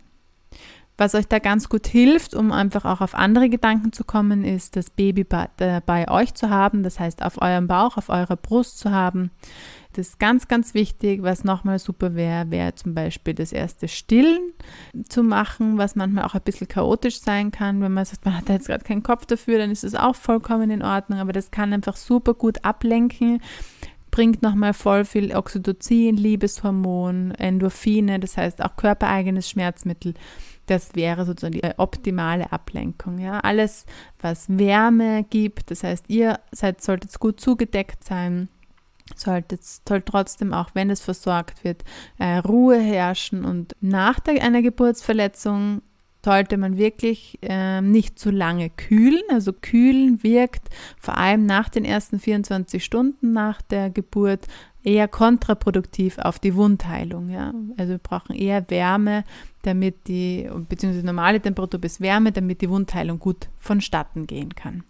Was 0.97 1.13
euch 1.13 1.27
da 1.27 1.37
ganz 1.37 1.69
gut 1.69 1.85
hilft, 1.85 2.33
um 2.33 2.51
einfach 2.51 2.83
auch 2.83 3.01
auf 3.01 3.13
andere 3.13 3.49
Gedanken 3.49 3.93
zu 3.93 4.03
kommen, 4.03 4.43
ist 4.43 4.75
das 4.75 4.89
Baby 4.89 5.23
bei, 5.23 5.47
äh, 5.59 5.79
bei 5.85 6.09
euch 6.09 6.33
zu 6.33 6.49
haben, 6.49 6.81
das 6.81 6.99
heißt 6.99 7.23
auf 7.23 7.39
eurem 7.39 7.67
Bauch, 7.67 7.97
auf 7.97 8.09
eurer 8.09 8.35
Brust 8.35 8.79
zu 8.79 8.91
haben. 8.91 9.29
Das 9.93 10.09
ist 10.09 10.19
ganz, 10.19 10.47
ganz 10.47 10.73
wichtig. 10.73 11.23
Was 11.23 11.43
nochmal 11.43 11.79
super 11.79 12.15
wäre, 12.15 12.49
wäre 12.51 12.75
zum 12.75 12.93
Beispiel 12.93 13.33
das 13.33 13.51
erste 13.51 13.87
Stillen 13.87 14.53
zu 15.07 15.23
machen, 15.23 15.77
was 15.77 15.95
manchmal 15.95 16.25
auch 16.25 16.35
ein 16.35 16.41
bisschen 16.41 16.67
chaotisch 16.67 17.19
sein 17.19 17.51
kann. 17.51 17.81
Wenn 17.81 17.93
man 17.93 18.05
sagt, 18.05 18.25
man 18.25 18.37
hat 18.37 18.49
jetzt 18.49 18.67
gerade 18.67 18.83
keinen 18.83 19.03
Kopf 19.03 19.25
dafür, 19.25 19.59
dann 19.59 19.71
ist 19.71 19.83
es 19.83 19.95
auch 19.95 20.15
vollkommen 20.15 20.69
in 20.71 20.83
Ordnung. 20.83 21.19
Aber 21.19 21.33
das 21.33 21.51
kann 21.51 21.73
einfach 21.73 21.95
super 21.95 22.33
gut 22.33 22.63
ablenken 22.63 23.39
bringt 24.09 24.41
nochmal 24.41 24.73
voll 24.73 25.05
viel 25.05 25.35
Oxytocin, 25.35 26.17
Liebeshormon, 26.17 27.31
Endorphine, 27.31 28.19
das 28.19 28.35
heißt 28.35 28.63
auch 28.63 28.75
körpereigenes 28.75 29.47
Schmerzmittel 29.47 30.15
das 30.67 30.95
wäre 30.95 31.25
sozusagen 31.25 31.59
die 31.59 31.63
optimale 31.77 32.51
Ablenkung. 32.51 33.17
Ja? 33.17 33.39
Alles, 33.39 33.85
was 34.19 34.45
Wärme 34.49 35.25
gibt, 35.29 35.71
das 35.71 35.83
heißt, 35.83 36.05
ihr 36.09 36.39
seid, 36.51 36.81
solltet 36.81 37.17
gut 37.19 37.39
zugedeckt 37.39 38.03
sein, 38.03 38.49
solltet 39.15 39.63
soll 39.63 40.01
trotzdem, 40.01 40.53
auch 40.53 40.69
wenn 40.73 40.89
es 40.89 41.01
versorgt 41.01 41.63
wird, 41.63 41.83
äh, 42.19 42.37
Ruhe 42.37 42.79
herrschen 42.79 43.45
und 43.45 43.75
nach 43.81 44.19
einer 44.25 44.61
Geburtsverletzung 44.61 45.81
sollte 46.25 46.57
man 46.57 46.77
wirklich 46.77 47.39
äh, 47.41 47.79
nicht 47.81 48.19
zu 48.19 48.31
lange 48.31 48.69
kühlen. 48.69 49.21
Also 49.29 49.53
kühlen 49.53 50.23
wirkt 50.23 50.67
vor 50.99 51.17
allem 51.17 51.45
nach 51.45 51.69
den 51.69 51.85
ersten 51.85 52.19
24 52.19 52.83
Stunden 52.83 53.31
nach 53.31 53.61
der 53.61 53.89
Geburt 53.89 54.45
eher 54.87 55.09
kontraproduktiv 55.09 56.17
auf 56.17 56.39
die 56.39 56.55
Wundheilung. 56.55 57.29
Ja? 57.29 57.53
Also 57.77 57.93
wir 57.93 57.97
brauchen 57.97 58.33
eher 58.33 58.69
Wärme, 58.69 59.25
damit 59.63 60.07
die, 60.07 60.49
beziehungsweise 60.69 61.05
normale 61.05 61.41
Temperatur 61.41 61.81
bis 61.81 61.99
Wärme, 61.99 62.31
damit 62.31 62.61
die 62.61 62.69
Wundheilung 62.69 63.19
gut 63.19 63.49
vonstatten 63.59 64.27
gehen 64.27 64.55
kann. 64.55 64.83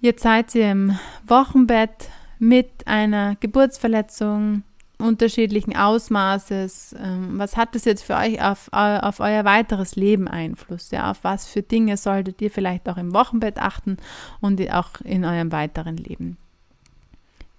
Jetzt 0.00 0.22
seid 0.22 0.54
ihr 0.54 0.72
im 0.72 0.98
Wochenbett 1.26 2.08
mit 2.38 2.86
einer 2.86 3.36
Geburtsverletzung 3.36 4.62
unterschiedlichen 4.98 5.76
Ausmaßes. 5.76 6.96
Ähm, 6.98 7.38
was 7.38 7.56
hat 7.56 7.74
das 7.74 7.84
jetzt 7.84 8.02
für 8.02 8.16
euch 8.16 8.42
auf, 8.42 8.68
auf 8.72 9.20
euer 9.20 9.44
weiteres 9.44 9.94
Leben 9.94 10.26
Einfluss? 10.26 10.90
Ja, 10.90 11.10
auf 11.10 11.22
was 11.22 11.46
für 11.46 11.62
Dinge 11.62 11.98
solltet 11.98 12.40
ihr 12.40 12.50
vielleicht 12.50 12.88
auch 12.88 12.96
im 12.96 13.12
Wochenbett 13.12 13.58
achten 13.58 13.98
und 14.40 14.60
auch 14.72 15.00
in 15.04 15.24
eurem 15.24 15.52
weiteren 15.52 15.98
Leben? 15.98 16.38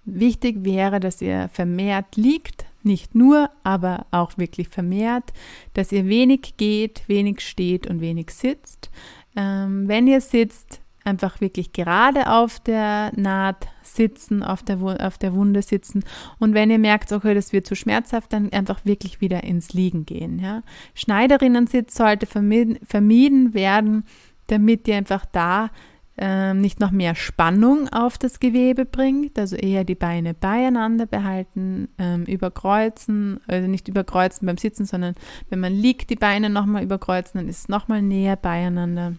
Wichtig 0.04 0.64
wäre, 0.64 1.00
dass 1.00 1.22
ihr 1.22 1.48
vermehrt 1.52 2.16
liegt, 2.16 2.66
nicht 2.82 3.14
nur, 3.14 3.50
aber 3.62 4.06
auch 4.10 4.36
wirklich 4.36 4.68
vermehrt, 4.68 5.32
dass 5.72 5.92
ihr 5.92 6.06
wenig 6.06 6.56
geht, 6.56 7.02
wenig 7.08 7.40
steht 7.40 7.86
und 7.86 8.00
wenig 8.00 8.30
sitzt. 8.30 8.90
Ähm, 9.36 9.88
wenn 9.88 10.06
ihr 10.06 10.20
sitzt, 10.20 10.80
einfach 11.04 11.40
wirklich 11.40 11.72
gerade 11.72 12.30
auf 12.30 12.60
der 12.60 13.12
Naht 13.14 13.68
sitzen, 13.82 14.42
auf 14.42 14.62
der, 14.62 14.80
auf 14.80 15.18
der 15.18 15.34
Wunde 15.34 15.62
sitzen. 15.62 16.02
Und 16.38 16.54
wenn 16.54 16.70
ihr 16.70 16.78
merkt, 16.78 17.12
okay, 17.12 17.34
das 17.34 17.52
wird 17.52 17.66
zu 17.66 17.76
schmerzhaft, 17.76 18.32
dann 18.32 18.50
einfach 18.52 18.84
wirklich 18.84 19.20
wieder 19.20 19.44
ins 19.44 19.72
Liegen 19.74 20.06
gehen. 20.06 20.38
Ja. 20.38 20.62
Schneiderinnensitz 20.94 21.94
sollte 21.94 22.26
vermieden, 22.26 22.78
vermieden 22.86 23.54
werden, 23.54 24.04
damit 24.46 24.88
ihr 24.88 24.96
einfach 24.96 25.26
da 25.26 25.70
ähm, 26.16 26.60
nicht 26.60 26.78
noch 26.78 26.92
mehr 26.92 27.14
Spannung 27.14 27.88
auf 27.88 28.18
das 28.18 28.38
Gewebe 28.38 28.84
bringt, 28.84 29.38
also 29.38 29.56
eher 29.56 29.84
die 29.84 29.96
Beine 29.96 30.34
beieinander 30.34 31.06
behalten, 31.06 31.88
ähm, 31.98 32.24
überkreuzen, 32.24 33.40
also 33.48 33.68
nicht 33.68 33.88
überkreuzen 33.88 34.46
beim 34.46 34.56
Sitzen, 34.56 34.84
sondern 34.84 35.16
wenn 35.50 35.60
man 35.60 35.72
liegt, 35.72 36.10
die 36.10 36.16
Beine 36.16 36.50
nochmal 36.50 36.84
überkreuzen, 36.84 37.38
dann 37.40 37.48
ist 37.48 37.58
es 37.58 37.68
nochmal 37.68 38.00
näher 38.00 38.36
beieinander. 38.36 39.14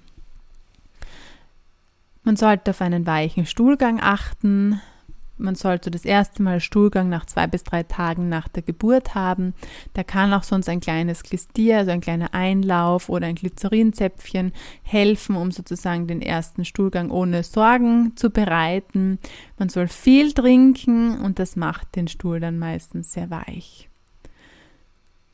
Man 2.23 2.38
sollte 2.38 2.71
auf 2.71 2.81
einen 2.81 3.05
weichen 3.05 3.45
Stuhlgang 3.45 3.99
achten. 4.01 4.81
Man 5.37 5.55
sollte 5.55 5.91
das 5.91 6.05
erste 6.05 6.41
Mal 6.41 6.59
Stuhlgang 6.59 7.09
nach 7.09 7.25
zwei 7.25 7.47
bis 7.47 7.63
drei 7.63 7.83
Tagen 7.83 8.29
nach 8.29 8.47
der 8.47 8.63
Geburt 8.63 9.15
haben. 9.15 9.53
Da 9.93 10.03
kann 10.03 10.33
auch 10.33 10.43
sonst 10.43 10.69
ein 10.69 10.79
kleines 10.79 11.23
Klistier, 11.23 11.79
also 11.79 11.91
ein 11.91 12.01
kleiner 12.01 12.33
Einlauf 12.33 13.09
oder 13.09 13.27
ein 13.27 13.35
Glycerinzäpfchen 13.35 14.53
helfen, 14.83 15.35
um 15.35 15.51
sozusagen 15.51 16.07
den 16.07 16.21
ersten 16.21 16.63
Stuhlgang 16.63 17.11
ohne 17.11 17.43
Sorgen 17.43 18.13
zu 18.15 18.29
bereiten. 18.29 19.19
Man 19.57 19.69
soll 19.69 19.87
viel 19.87 20.33
trinken 20.33 21.19
und 21.19 21.39
das 21.39 21.55
macht 21.55 21.95
den 21.95 22.07
Stuhl 22.07 22.39
dann 22.39 22.57
meistens 22.57 23.13
sehr 23.13 23.29
weich 23.29 23.89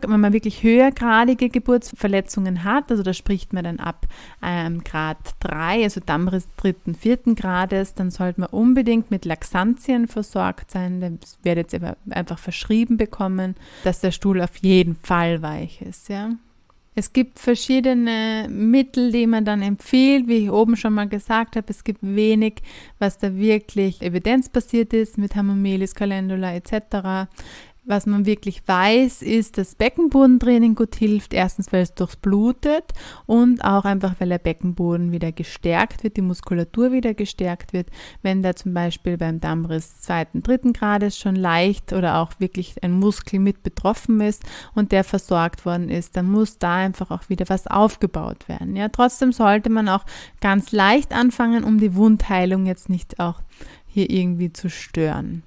wenn 0.09 0.19
man 0.19 0.33
wirklich 0.33 0.63
höhergradige 0.63 1.49
Geburtsverletzungen 1.49 2.63
hat, 2.63 2.91
also 2.91 3.03
da 3.03 3.13
spricht 3.13 3.53
man 3.53 3.63
dann 3.63 3.79
ab 3.79 4.07
ähm, 4.41 4.83
Grad 4.83 5.17
3, 5.39 5.83
also 5.83 6.01
Dammriss 6.05 6.47
dritten, 6.57 6.95
vierten 6.95 7.35
Grades, 7.35 7.93
dann 7.93 8.11
sollte 8.11 8.41
man 8.41 8.49
unbedingt 8.49 9.11
mit 9.11 9.25
Laxantien 9.25 10.07
versorgt 10.07 10.71
sein. 10.71 11.19
Das 11.19 11.37
werdet 11.43 11.73
ihr 11.73 11.97
einfach 12.09 12.39
verschrieben 12.39 12.97
bekommen, 12.97 13.55
dass 13.83 13.99
der 13.99 14.11
Stuhl 14.11 14.41
auf 14.41 14.57
jeden 14.57 14.95
Fall 14.95 15.41
weich 15.41 15.81
ist. 15.81 16.09
Ja. 16.09 16.31
Es 16.93 17.13
gibt 17.13 17.39
verschiedene 17.39 18.47
Mittel, 18.49 19.13
die 19.13 19.25
man 19.25 19.45
dann 19.45 19.61
empfiehlt, 19.61 20.27
wie 20.27 20.43
ich 20.43 20.51
oben 20.51 20.75
schon 20.75 20.93
mal 20.93 21.07
gesagt 21.07 21.55
habe. 21.55 21.67
Es 21.69 21.85
gibt 21.85 21.99
wenig, 22.01 22.55
was 22.99 23.17
da 23.17 23.33
wirklich 23.33 24.01
evidenzbasiert 24.01 24.91
ist 24.91 25.17
mit 25.17 25.35
Hamamelis, 25.35 25.95
Calendula 25.95 26.53
etc. 26.53 27.29
Was 27.91 28.05
man 28.05 28.25
wirklich 28.25 28.65
weiß, 28.65 29.21
ist, 29.21 29.57
dass 29.57 29.75
Beckenbodentraining 29.75 30.75
gut 30.75 30.95
hilft. 30.95 31.33
Erstens, 31.33 31.73
weil 31.73 31.81
es 31.81 31.93
durchblutet 31.93 32.85
und 33.25 33.65
auch 33.65 33.83
einfach, 33.83 34.15
weil 34.19 34.29
der 34.29 34.37
Beckenboden 34.37 35.11
wieder 35.11 35.33
gestärkt 35.33 36.01
wird, 36.01 36.15
die 36.15 36.21
Muskulatur 36.21 36.93
wieder 36.93 37.13
gestärkt 37.13 37.73
wird. 37.73 37.89
Wenn 38.21 38.43
da 38.43 38.55
zum 38.55 38.73
Beispiel 38.73 39.17
beim 39.17 39.41
Dammriss 39.41 39.99
zweiten, 39.99 40.41
dritten 40.41 40.71
Grades 40.71 41.19
schon 41.19 41.35
leicht 41.35 41.91
oder 41.91 42.19
auch 42.19 42.31
wirklich 42.39 42.81
ein 42.81 42.93
Muskel 42.93 43.41
mit 43.41 43.61
betroffen 43.61 44.21
ist 44.21 44.45
und 44.73 44.93
der 44.93 45.03
versorgt 45.03 45.65
worden 45.65 45.89
ist, 45.89 46.15
dann 46.15 46.31
muss 46.31 46.59
da 46.59 46.75
einfach 46.75 47.11
auch 47.11 47.27
wieder 47.27 47.49
was 47.49 47.67
aufgebaut 47.67 48.47
werden. 48.47 48.77
Ja, 48.77 48.87
trotzdem 48.87 49.33
sollte 49.33 49.69
man 49.69 49.89
auch 49.89 50.05
ganz 50.39 50.71
leicht 50.71 51.11
anfangen, 51.11 51.65
um 51.65 51.77
die 51.77 51.93
Wundheilung 51.93 52.67
jetzt 52.67 52.87
nicht 52.87 53.19
auch 53.19 53.41
hier 53.85 54.09
irgendwie 54.09 54.53
zu 54.53 54.69
stören. 54.69 55.43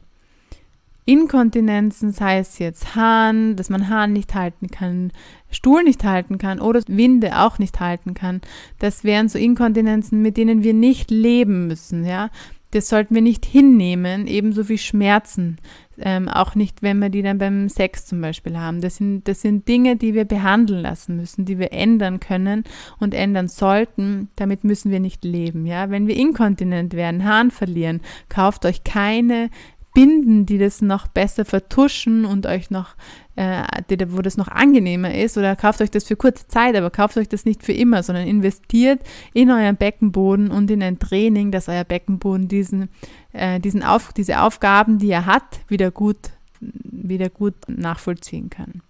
Inkontinenzen, 1.07 2.13
sei 2.13 2.39
es 2.39 2.59
jetzt 2.59 2.95
Hahn, 2.95 3.57
dass 3.57 3.69
man 3.69 3.89
Hahn 3.89 4.13
nicht 4.13 4.35
halten 4.35 4.69
kann, 4.69 5.13
Stuhl 5.51 5.85
nicht 5.85 6.03
halten 6.03 6.39
kann 6.39 6.61
oder 6.61 6.81
Winde 6.87 7.39
auch 7.39 7.59
nicht 7.59 7.79
halten 7.79 8.15
kann. 8.15 8.41
Das 8.79 9.05
wären 9.05 9.29
so 9.29 9.39
Inkontinenzen, 9.39 10.23
mit 10.23 10.37
denen 10.37 10.63
wir 10.63 10.75
nicht 10.75 11.11
leben 11.11 11.67
müssen, 11.67 12.05
ja. 12.05 12.31
Das 12.75 12.89
sollten 12.89 13.15
wir 13.15 13.23
nicht 13.23 13.47
hinnehmen, 13.47 14.27
ebenso 14.27 14.69
wie 14.69 14.79
Schmerzen. 14.79 15.59
Ähm, 15.97 16.29
auch 16.29 16.57
nicht, 16.57 16.83
wenn 16.83 16.99
wir 16.99 17.09
die 17.09 17.23
dann 17.23 17.39
beim 17.39 17.69
Sex 17.69 18.05
zum 18.05 18.21
Beispiel 18.21 18.59
haben. 18.59 18.81
Das 18.81 18.97
sind, 18.97 19.29
das 19.29 19.43
sind 19.43 19.69
Dinge, 19.69 19.95
die 19.95 20.13
wir 20.13 20.25
behandeln 20.25 20.83
lassen 20.83 21.15
müssen, 21.15 21.45
die 21.45 21.61
wir 21.61 21.73
ändern 21.73 22.19
können 22.19 22.65
und 22.99 23.15
ändern 23.15 23.47
sollten. 23.47 24.29
Damit 24.35 24.65
müssen 24.65 24.91
wir 24.91 24.99
nicht 24.99 25.23
leben. 25.25 25.67
Ja? 25.67 25.91
Wenn 25.91 26.09
wir 26.09 26.17
inkontinent 26.17 26.95
werden, 26.95 27.23
Hahn 27.23 27.53
verlieren, 27.53 28.01
kauft 28.29 28.67
euch 28.67 28.83
keine 28.83 29.51
Binden, 29.95 30.45
die 30.45 30.59
das 30.59 30.83
noch 30.83 31.07
besser 31.07 31.45
vertuschen 31.45 32.25
und 32.25 32.47
euch 32.47 32.71
noch, 32.71 32.97
äh, 33.37 33.63
wo 34.09 34.23
das 34.23 34.37
noch 34.37 34.49
angenehmer 34.49 35.15
ist, 35.15 35.39
oder 35.39 35.55
kauft 35.55 35.81
euch 35.81 35.91
das 35.91 36.05
für 36.05 36.17
kurze 36.17 36.49
Zeit, 36.49 36.75
aber 36.75 36.91
kauft 36.91 37.17
euch 37.17 37.29
das 37.29 37.45
nicht 37.45 37.63
für 37.63 37.73
immer, 37.73 38.03
sondern 38.03 38.27
investiert 38.27 39.01
in 39.33 39.51
euren 39.51 39.77
Beckenboden 39.77 40.51
und 40.51 40.71
in 40.71 40.83
ein 40.83 40.99
Training, 40.99 41.53
dass 41.53 41.69
euer 41.69 41.85
Beckenboden 41.85 42.49
diesen, 42.49 42.89
äh, 43.33 43.61
diesen 43.61 43.85
Auf, 43.85 44.13
diese 44.13 44.41
Aufgaben, 44.41 44.99
die 44.99 45.11
er 45.11 45.27
hat, 45.27 45.61
wieder 45.69 45.93
gut, 45.93 46.19
wieder 46.61 47.31
gut 47.31 47.55
nachvollziehen 47.69 48.51
kann. 48.51 48.83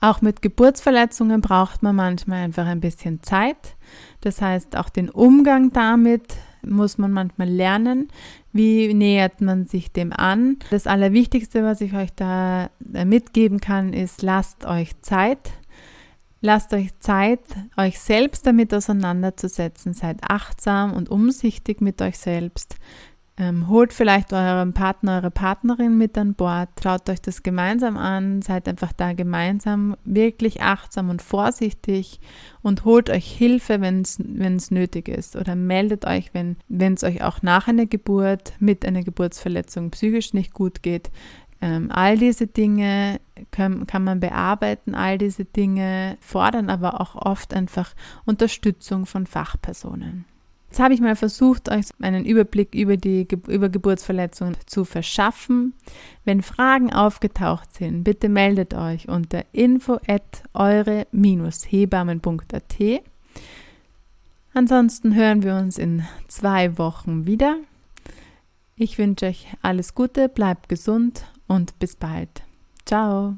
Auch 0.00 0.22
mit 0.22 0.40
Geburtsverletzungen 0.40 1.40
braucht 1.40 1.82
man 1.82 1.96
manchmal 1.96 2.44
einfach 2.44 2.66
ein 2.66 2.80
bisschen 2.80 3.22
Zeit. 3.22 3.76
Das 4.22 4.40
heißt, 4.40 4.76
auch 4.76 4.88
den 4.88 5.10
Umgang 5.10 5.72
damit 5.72 6.22
muss 6.62 6.98
man 6.98 7.12
manchmal 7.12 7.48
lernen. 7.48 8.08
Wie 8.52 8.92
nähert 8.94 9.40
man 9.40 9.66
sich 9.66 9.92
dem 9.92 10.12
an? 10.12 10.58
Das 10.70 10.86
Allerwichtigste, 10.86 11.62
was 11.62 11.80
ich 11.80 11.94
euch 11.94 12.10
da 12.14 12.70
mitgeben 12.80 13.60
kann, 13.60 13.92
ist, 13.92 14.22
lasst 14.22 14.64
euch 14.64 15.00
Zeit. 15.02 15.52
Lasst 16.42 16.72
euch 16.72 16.98
Zeit, 17.00 17.40
euch 17.76 18.00
selbst 18.00 18.46
damit 18.46 18.72
auseinanderzusetzen. 18.72 19.92
Seid 19.92 20.20
achtsam 20.22 20.94
und 20.94 21.10
umsichtig 21.10 21.82
mit 21.82 22.00
euch 22.00 22.16
selbst. 22.16 22.76
Ähm, 23.40 23.68
holt 23.68 23.94
vielleicht 23.94 24.34
euren 24.34 24.74
Partner, 24.74 25.16
eure 25.16 25.30
Partnerin 25.30 25.96
mit 25.96 26.18
an 26.18 26.34
Bord, 26.34 26.68
schaut 26.82 27.08
euch 27.08 27.22
das 27.22 27.42
gemeinsam 27.42 27.96
an, 27.96 28.42
seid 28.42 28.68
einfach 28.68 28.92
da 28.92 29.14
gemeinsam 29.14 29.96
wirklich 30.04 30.60
achtsam 30.60 31.08
und 31.08 31.22
vorsichtig 31.22 32.20
und 32.60 32.84
holt 32.84 33.08
euch 33.08 33.24
Hilfe, 33.24 33.80
wenn 33.80 34.02
es 34.02 34.70
nötig 34.70 35.08
ist 35.08 35.36
oder 35.36 35.56
meldet 35.56 36.04
euch, 36.04 36.32
wenn 36.34 36.58
es 36.68 37.02
euch 37.02 37.22
auch 37.22 37.40
nach 37.40 37.66
einer 37.66 37.86
Geburt 37.86 38.52
mit 38.58 38.84
einer 38.84 39.02
Geburtsverletzung 39.02 39.90
psychisch 39.90 40.34
nicht 40.34 40.52
gut 40.52 40.82
geht. 40.82 41.10
Ähm, 41.62 41.90
all 41.90 42.18
diese 42.18 42.46
Dinge 42.46 43.22
kann, 43.52 43.86
kann 43.86 44.04
man 44.04 44.20
bearbeiten, 44.20 44.94
all 44.94 45.16
diese 45.16 45.46
Dinge 45.46 46.18
fordern 46.20 46.68
aber 46.68 47.00
auch 47.00 47.14
oft 47.14 47.54
einfach 47.54 47.94
Unterstützung 48.26 49.06
von 49.06 49.26
Fachpersonen. 49.26 50.26
Jetzt 50.70 50.78
habe 50.78 50.94
ich 50.94 51.00
mal 51.00 51.16
versucht, 51.16 51.68
euch 51.68 51.86
einen 52.00 52.24
Überblick 52.24 52.76
über 52.76 52.96
die 52.96 53.26
über 53.48 53.68
Geburtsverletzungen 53.68 54.54
zu 54.66 54.84
verschaffen. 54.84 55.74
Wenn 56.24 56.42
Fragen 56.42 56.92
aufgetaucht 56.92 57.74
sind, 57.74 58.04
bitte 58.04 58.28
meldet 58.28 58.74
euch 58.74 59.08
unter 59.08 59.44
info 59.50 59.98
at 60.06 60.44
eure-hebammen.at. 60.54 63.02
Ansonsten 64.54 65.16
hören 65.16 65.42
wir 65.42 65.56
uns 65.56 65.76
in 65.76 66.04
zwei 66.28 66.78
Wochen 66.78 67.26
wieder. 67.26 67.56
Ich 68.76 68.96
wünsche 68.96 69.26
euch 69.26 69.48
alles 69.62 69.96
Gute, 69.96 70.28
bleibt 70.28 70.68
gesund 70.68 71.24
und 71.48 71.76
bis 71.80 71.96
bald. 71.96 72.44
Ciao. 72.86 73.34